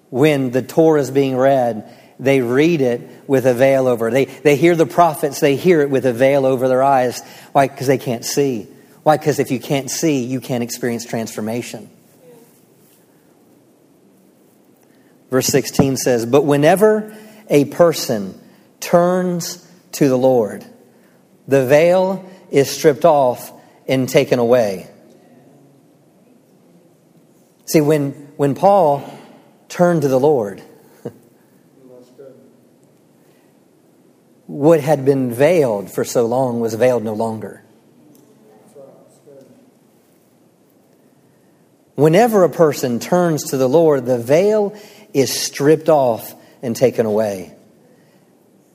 when 0.09 0.51
the 0.51 0.63
Torah 0.63 1.01
is 1.01 1.11
being 1.11 1.37
read, 1.37 1.89
they 2.19 2.41
read 2.41 2.81
it 2.81 3.03
with 3.27 3.47
a 3.47 3.55
veil 3.55 3.87
over. 3.87 4.11
They, 4.11 4.25
they 4.25 4.57
hear 4.57 4.75
the 4.75 4.87
prophets, 4.87 5.41
they 5.41 5.57
hear 5.57 5.83
it 5.83 5.91
with 5.91 6.07
a 6.07 6.13
veil 6.13 6.45
over 6.45 6.69
their 6.69 6.83
eyes. 6.83 7.23
Why? 7.53 7.69
Because 7.69 7.87
they 7.87 7.99
can't 7.99 8.25
see. 8.25 8.67
Why? 9.03 9.19
Because 9.19 9.39
if 9.39 9.51
you 9.51 9.61
can't 9.61 9.91
see, 9.91 10.25
you 10.25 10.41
can't 10.41 10.63
experience 10.63 11.05
transformation. 11.05 11.89
Verse 15.31 15.47
16 15.47 15.97
says, 15.99 16.27
But 16.27 16.45
whenever 16.45 17.17
a 17.49 17.67
person 17.67 18.39
turns 18.81 19.67
to 19.93 20.09
the 20.09 20.19
Lord, 20.19 20.65
the 21.47 21.67
veil 21.67 22.29
is 22.51 22.71
stripped 22.71 23.05
off 23.05 23.53
and 23.87 24.09
taken 24.09 24.39
away. 24.39 24.91
See, 27.71 27.81
when, 27.81 28.11
when 28.37 28.57
Paul 28.57 29.09
turned 29.69 30.03
to 30.03 30.09
the 30.09 30.19
Lord, 30.19 30.61
what 34.49 34.81
had 34.81 35.05
been 35.05 35.33
veiled 35.33 35.89
for 35.89 36.03
so 36.03 36.27
long 36.27 36.59
was 36.59 36.75
veiled 36.75 37.05
no 37.05 37.13
longer. 37.13 37.63
Whenever 41.95 42.43
a 42.43 42.49
person 42.49 42.99
turns 42.99 43.51
to 43.51 43.57
the 43.57 43.69
Lord, 43.69 44.05
the 44.05 44.19
veil 44.19 44.77
is 45.15 45.33
stripped 45.33 45.89
off 45.89 46.35
and 46.63 46.75
taken 46.75 47.07
away. 47.07 47.55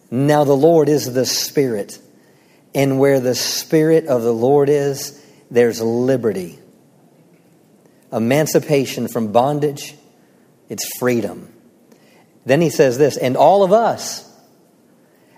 Now, 0.10 0.46
the 0.46 0.56
Lord 0.56 0.88
is 0.88 1.14
the 1.14 1.26
Spirit, 1.26 2.00
and 2.74 2.98
where 2.98 3.20
the 3.20 3.36
Spirit 3.36 4.06
of 4.06 4.22
the 4.22 4.34
Lord 4.34 4.70
is, 4.70 5.22
there's 5.52 5.82
liberty 5.82 6.60
emancipation 8.16 9.08
from 9.08 9.32
bondage, 9.32 9.96
it's 10.70 10.88
freedom. 10.98 11.52
Then 12.46 12.62
he 12.62 12.70
says 12.70 12.98
this, 12.98 13.18
and 13.18 13.36
all 13.36 13.64
of 13.64 13.74
us, 13.74 14.32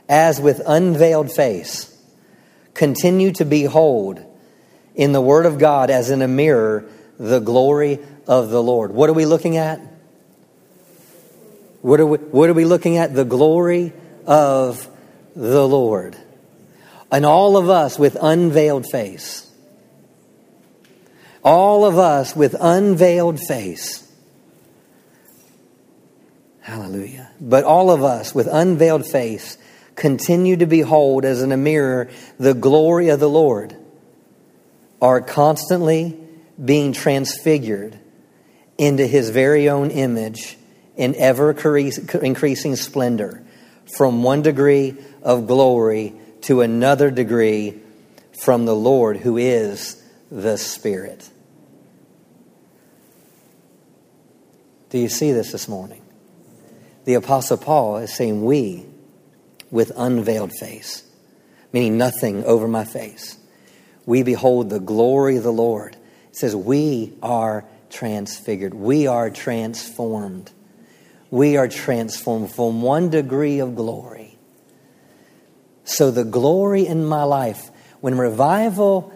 as 0.08 0.40
with 0.40 0.62
unveiled 0.66 1.32
face, 1.32 1.94
continue 2.74 3.32
to 3.34 3.46
behold 3.46 4.24
in 4.96 5.12
the 5.12 5.22
Word 5.22 5.46
of 5.46 5.58
God 5.58 5.90
as 5.90 6.10
in 6.10 6.22
a 6.22 6.28
mirror 6.28 6.86
the 7.18 7.40
glory 7.40 8.00
of 8.28 8.50
the 8.50 8.62
Lord. 8.62 8.92
What 8.92 9.10
are 9.10 9.14
we 9.14 9.26
looking 9.26 9.58
at? 9.58 9.82
What 11.82 12.00
are 12.00 12.06
we, 12.06 12.18
what 12.18 12.50
are 12.50 12.54
we 12.54 12.66
looking 12.66 12.98
at? 12.98 13.14
The 13.14 13.26
glory 13.26 13.94
of 14.26 14.88
the 15.36 15.68
Lord. 15.68 16.16
And 17.12 17.26
all 17.26 17.58
of 17.58 17.70
us 17.70 17.98
with 17.98 18.18
unveiled 18.20 18.86
face 18.92 19.47
all 21.48 21.86
of 21.86 21.98
us 21.98 22.36
with 22.36 22.58
unveiled 22.60 23.40
face. 23.40 24.06
Hallelujah. 26.60 27.32
But 27.40 27.64
all 27.64 27.90
of 27.90 28.04
us 28.04 28.36
with 28.36 28.48
unveiled 28.48 29.06
face 29.06 29.58
continue 29.96 30.58
to 30.58 30.66
behold 30.66 31.24
as 31.24 31.42
in 31.42 31.54
a 31.54 31.58
mirror 31.58 32.10
the 32.38 32.54
glory 32.54 33.08
of 33.08 33.22
the 33.22 33.30
Lord, 33.30 33.78
are 35.02 35.22
constantly 35.22 36.20
being 36.64 36.92
transfigured 36.92 37.98
into 38.78 39.08
his 39.08 39.30
very 39.30 39.70
own 39.70 39.90
image 39.90 40.58
in 40.98 41.16
ever 41.16 41.52
increasing 41.52 42.76
splendor 42.76 43.42
from 43.96 44.22
one 44.22 44.42
degree 44.42 44.98
of 45.24 45.48
glory 45.48 46.14
to 46.42 46.60
another 46.60 47.10
degree 47.10 47.80
from 48.44 48.66
the 48.66 48.76
Lord 48.76 49.16
who 49.16 49.38
is 49.38 50.04
the 50.30 50.58
Spirit. 50.58 51.30
Do 54.90 54.98
you 54.98 55.10
see 55.10 55.32
this 55.32 55.52
this 55.52 55.68
morning? 55.68 56.02
The 57.06 57.16
Apostle 57.16 57.58
Paul 57.58 57.98
is 57.98 58.14
saying, 58.14 58.44
We, 58.44 58.86
with 59.70 59.92
unveiled 59.96 60.54
face, 60.54 61.04
meaning 61.74 61.98
nothing 61.98 62.44
over 62.46 62.68
my 62.68 62.86
face, 62.86 63.38
we 64.06 64.24
behold 64.24 64.70
the 64.70 64.80
glory 64.80 65.38
of 65.38 65.44
the 65.44 65.52
Lord. 65.52 65.96
It 66.30 66.36
says, 66.36 66.56
We 66.56 67.14
are 67.22 67.66
transfigured. 67.90 68.74
We 68.74 69.08
are 69.08 69.30
transformed. 69.30 70.52
We 71.30 71.58
are 71.58 71.68
transformed 71.68 72.52
from 72.52 72.82
one 72.82 73.10
degree 73.10 73.60
of 73.60 73.76
glory. 73.76 74.38
So, 75.84 76.12
the 76.12 76.26
glory 76.26 76.86
in 76.86 77.06
my 77.06 77.24
life, 77.24 77.70
when 78.02 78.18
revival 78.18 79.14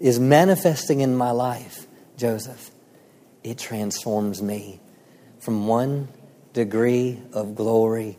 is 0.00 0.20
manifesting 0.20 1.00
in 1.00 1.16
my 1.16 1.30
life, 1.30 1.86
Joseph, 2.16 2.70
it 3.46 3.58
transforms 3.58 4.42
me 4.42 4.80
from 5.38 5.68
one 5.68 6.08
degree 6.52 7.22
of 7.32 7.54
glory 7.54 8.18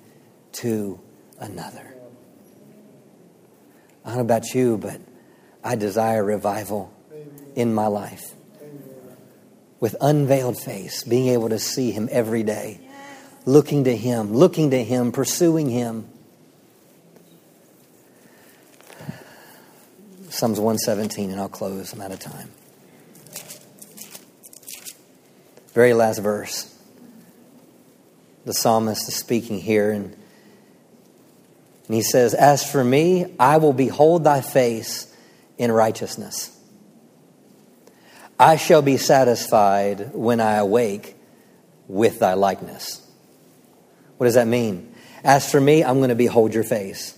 to 0.53 0.97
another. 1.37 1.93
I 4.05 4.09
don't 4.09 4.17
know 4.19 4.21
about 4.21 4.53
you, 4.53 4.77
but 4.77 5.01
I 5.61 5.75
desire 5.75 6.23
revival 6.23 6.93
in 7.55 7.73
my 7.73 7.87
life. 7.87 8.33
With 9.81 9.97
unveiled 9.99 10.57
face, 10.57 11.03
being 11.03 11.27
able 11.27 11.49
to 11.49 11.59
see 11.59 11.91
Him 11.91 12.07
every 12.09 12.43
day, 12.43 12.79
looking 13.45 13.83
to 13.83 13.95
Him, 13.95 14.33
looking 14.33 14.71
to 14.71 14.81
Him, 14.81 15.11
pursuing 15.11 15.69
Him. 15.69 16.07
Psalms 20.29 20.59
117, 20.59 21.31
and 21.31 21.39
I'll 21.39 21.49
close. 21.49 21.91
I'm 21.91 21.99
out 21.99 22.11
of 22.11 22.19
time. 22.19 22.49
Very 25.77 25.93
last 25.93 26.17
verse. 26.17 26.75
The 28.45 28.53
psalmist 28.55 29.07
is 29.07 29.15
speaking 29.15 29.59
here, 29.59 29.91
and, 29.91 30.05
and 31.85 31.95
he 31.95 32.01
says, 32.01 32.33
As 32.33 32.67
for 32.67 32.83
me, 32.83 33.35
I 33.39 33.57
will 33.57 33.73
behold 33.73 34.23
thy 34.23 34.41
face 34.41 35.15
in 35.55 35.71
righteousness. 35.71 36.59
I 38.39 38.55
shall 38.55 38.81
be 38.81 38.97
satisfied 38.97 40.15
when 40.15 40.41
I 40.41 40.55
awake 40.55 41.15
with 41.87 42.17
thy 42.17 42.33
likeness. 42.33 43.07
What 44.17 44.25
does 44.25 44.33
that 44.33 44.47
mean? 44.47 44.95
As 45.23 45.51
for 45.51 45.61
me, 45.61 45.83
I'm 45.83 45.97
going 45.97 46.09
to 46.09 46.15
behold 46.15 46.55
your 46.55 46.63
face. 46.63 47.15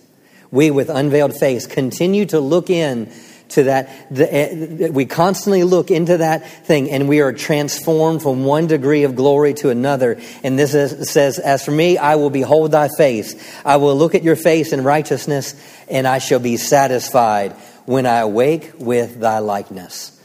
We, 0.52 0.70
with 0.70 0.90
unveiled 0.90 1.34
face, 1.34 1.66
continue 1.66 2.26
to 2.26 2.42
look 2.42 2.70
in 2.70 3.10
to 3.50 3.64
that. 3.64 3.90
The, 4.10 4.34
eh, 4.34 4.90
we 4.90 5.06
constantly 5.06 5.64
look 5.64 5.92
into 5.92 6.18
that 6.18 6.48
thing 6.66 6.90
and 6.90 7.08
we 7.08 7.22
are 7.22 7.34
transformed 7.34 8.22
from 8.22 8.46
one 8.46 8.68
degree 8.68 9.04
of 9.04 9.16
glory 9.16 9.54
to 9.56 9.70
another. 9.70 10.20
And 10.44 10.58
this 10.58 10.74
is, 10.74 11.10
says, 11.10 11.40
As 11.40 11.64
for 11.64 11.72
me, 11.72 11.98
I 11.98 12.16
will 12.16 12.30
behold 12.30 12.72
thy 12.72 12.88
face. 12.90 13.36
I 13.66 13.78
will 13.78 13.96
look 13.96 14.16
at 14.16 14.24
your 14.24 14.36
face 14.36 14.74
in 14.74 14.84
righteousness 14.84 15.56
and 15.90 16.08
I 16.08 16.20
shall 16.20 16.40
be 16.40 16.58
satisfied 16.58 17.54
when 17.86 18.06
I 18.06 18.18
awake 18.18 18.74
with 18.78 19.20
thy 19.20 19.40
likeness. 19.40 20.16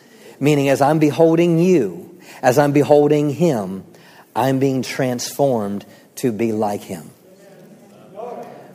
Meaning, 0.40 0.68
as 0.68 0.82
I'm 0.82 0.98
beholding 0.98 1.58
you, 1.58 2.18
as 2.42 2.58
I'm 2.58 2.72
beholding 2.72 3.30
him, 3.30 3.84
I'm 4.36 4.58
being 4.58 4.82
transformed 4.82 5.86
to 6.16 6.32
be 6.32 6.52
like 6.52 6.82
him. 6.82 7.10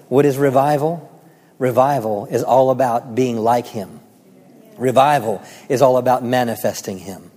What 0.07 0.25
is 0.25 0.37
revival? 0.37 1.05
Revival 1.59 2.25
is 2.25 2.43
all 2.43 2.71
about 2.71 3.13
being 3.13 3.37
like 3.37 3.67
him. 3.67 3.98
Revival 4.79 5.41
is 5.67 5.81
all 5.81 5.97
about 5.97 6.23
manifesting 6.23 6.97
him. 6.97 7.29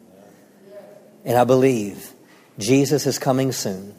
And 1.24 1.36
I 1.36 1.44
believe 1.44 2.12
Jesus 2.58 3.06
is 3.06 3.18
coming 3.18 3.52
soon. 3.52 3.94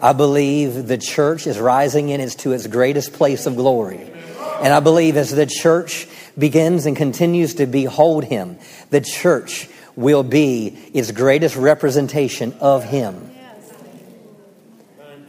I 0.00 0.12
believe 0.12 0.86
the 0.86 0.98
church 0.98 1.46
is 1.46 1.58
rising 1.58 2.10
in 2.10 2.20
its 2.20 2.34
to 2.36 2.52
its 2.52 2.66
greatest 2.66 3.12
place 3.14 3.46
of 3.46 3.56
glory. 3.56 4.10
And 4.62 4.72
I 4.72 4.80
believe 4.80 5.16
as 5.16 5.30
the 5.30 5.46
church 5.46 6.06
begins 6.38 6.86
and 6.86 6.96
continues 6.96 7.54
to 7.54 7.66
behold 7.66 8.24
him, 8.24 8.58
the 8.90 9.00
church 9.00 9.68
will 9.96 10.22
be 10.22 10.68
its 10.92 11.10
greatest 11.10 11.56
representation 11.56 12.54
of 12.60 12.84
him. 12.84 13.30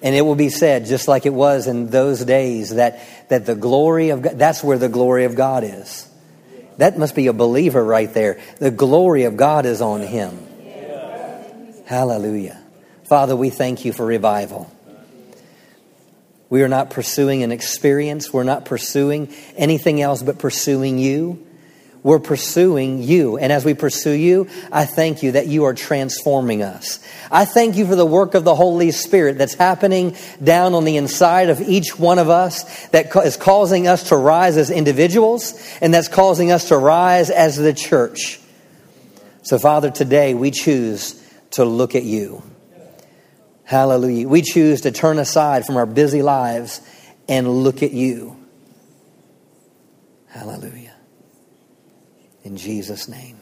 And 0.03 0.15
it 0.15 0.21
will 0.21 0.35
be 0.35 0.49
said, 0.49 0.85
just 0.85 1.07
like 1.07 1.25
it 1.25 1.33
was 1.33 1.65
in 1.67 1.89
those 1.89 2.23
days, 2.23 2.75
that, 2.75 3.01
that 3.29 3.45
the 3.45 3.55
glory 3.55 4.09
of 4.09 4.21
God, 4.21 4.37
that's 4.37 4.63
where 4.63 4.77
the 4.77 4.89
glory 4.89 5.25
of 5.25 5.35
God 5.35 5.63
is. 5.63 6.07
That 6.77 6.97
must 6.97 7.15
be 7.15 7.27
a 7.27 7.33
believer 7.33 7.83
right 7.83 8.13
there. 8.13 8.39
The 8.59 8.71
glory 8.71 9.23
of 9.23 9.37
God 9.37 9.65
is 9.65 9.81
on 9.81 10.01
him. 10.01 10.45
Hallelujah. 11.85 12.61
Father, 13.05 13.35
we 13.35 13.49
thank 13.49 13.85
you 13.85 13.93
for 13.93 14.05
revival. 14.05 14.71
We 16.49 16.61
are 16.63 16.67
not 16.67 16.89
pursuing 16.89 17.43
an 17.43 17.51
experience. 17.51 18.31
We're 18.31 18.43
not 18.43 18.65
pursuing 18.65 19.33
anything 19.55 20.01
else 20.01 20.21
but 20.21 20.39
pursuing 20.39 20.97
you. 20.99 21.46
We're 22.07 22.19
pursuing 22.19 23.03
you. 23.03 23.37
And 23.37 23.51
as 23.51 23.65
we 23.65 23.73
pursue 23.73 24.13
you, 24.13 24.47
I 24.71 24.85
thank 24.85 25.23
you 25.23 25.33
that 25.33 25.47
you 25.47 25.65
are 25.65 25.73
transforming 25.73 26.63
us. 26.63 27.05
I 27.29 27.43
thank 27.43 27.75
you 27.75 27.85
for 27.85 27.97
the 27.97 28.05
work 28.05 28.33
of 28.33 28.45
the 28.45 28.55
Holy 28.55 28.91
Spirit 28.91 29.37
that's 29.37 29.55
happening 29.55 30.15
down 30.41 30.73
on 30.73 30.85
the 30.85 30.95
inside 30.95 31.49
of 31.49 31.59
each 31.59 31.99
one 31.99 32.17
of 32.17 32.29
us 32.29 32.87
that 32.91 33.13
is 33.13 33.35
causing 33.35 33.89
us 33.89 34.07
to 34.07 34.15
rise 34.15 34.55
as 34.55 34.71
individuals 34.71 35.61
and 35.81 35.93
that's 35.93 36.07
causing 36.07 36.49
us 36.49 36.69
to 36.69 36.77
rise 36.77 37.29
as 37.29 37.57
the 37.57 37.73
church. 37.73 38.39
So, 39.41 39.59
Father, 39.59 39.91
today 39.91 40.33
we 40.33 40.51
choose 40.51 41.21
to 41.51 41.65
look 41.65 41.93
at 41.93 42.03
you. 42.03 42.41
Hallelujah. 43.65 44.29
We 44.29 44.43
choose 44.43 44.79
to 44.83 44.91
turn 44.93 45.19
aside 45.19 45.65
from 45.65 45.75
our 45.75 45.85
busy 45.85 46.21
lives 46.21 46.79
and 47.27 47.65
look 47.65 47.83
at 47.83 47.91
you. 47.91 48.37
Hallelujah. 50.27 50.86
In 52.47 52.55
Jesus' 52.55 53.09
name. 53.09 53.37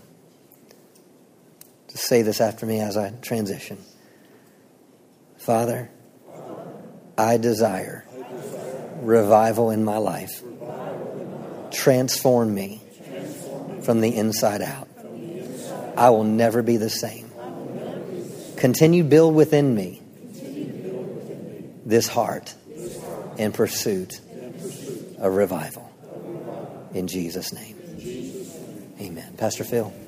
Just 1.90 2.06
say 2.06 2.24
this 2.24 2.42
after 2.42 2.66
me 2.66 2.80
as 2.80 2.98
I 2.98 3.12
transition. 3.22 3.78
Father, 5.38 5.92
I 7.16 7.38
desire 7.38 8.04
revival 9.02 9.70
in 9.70 9.86
my 9.86 9.98
life. 9.98 10.42
Transform 11.72 12.56
me 12.56 12.82
from 13.84 14.02
the 14.02 14.16
inside 14.16 14.64
out. 14.64 14.88
I 15.96 16.10
will 16.10 16.24
never 16.24 16.64
be 16.64 16.78
the 16.78 16.90
same. 16.90 17.32
Continue 18.58 19.04
build 19.04 19.36
within 19.36 19.76
me 19.76 20.02
this 21.86 22.08
heart 22.08 22.56
in 23.38 23.52
pursuit 23.52 24.20
of 25.20 25.36
revival. 25.36 25.92
In 26.96 27.08
Jesus' 27.08 27.54
name. 27.54 27.75
Amen. 29.06 29.34
Pastor 29.38 29.64
Phil. 29.64 30.05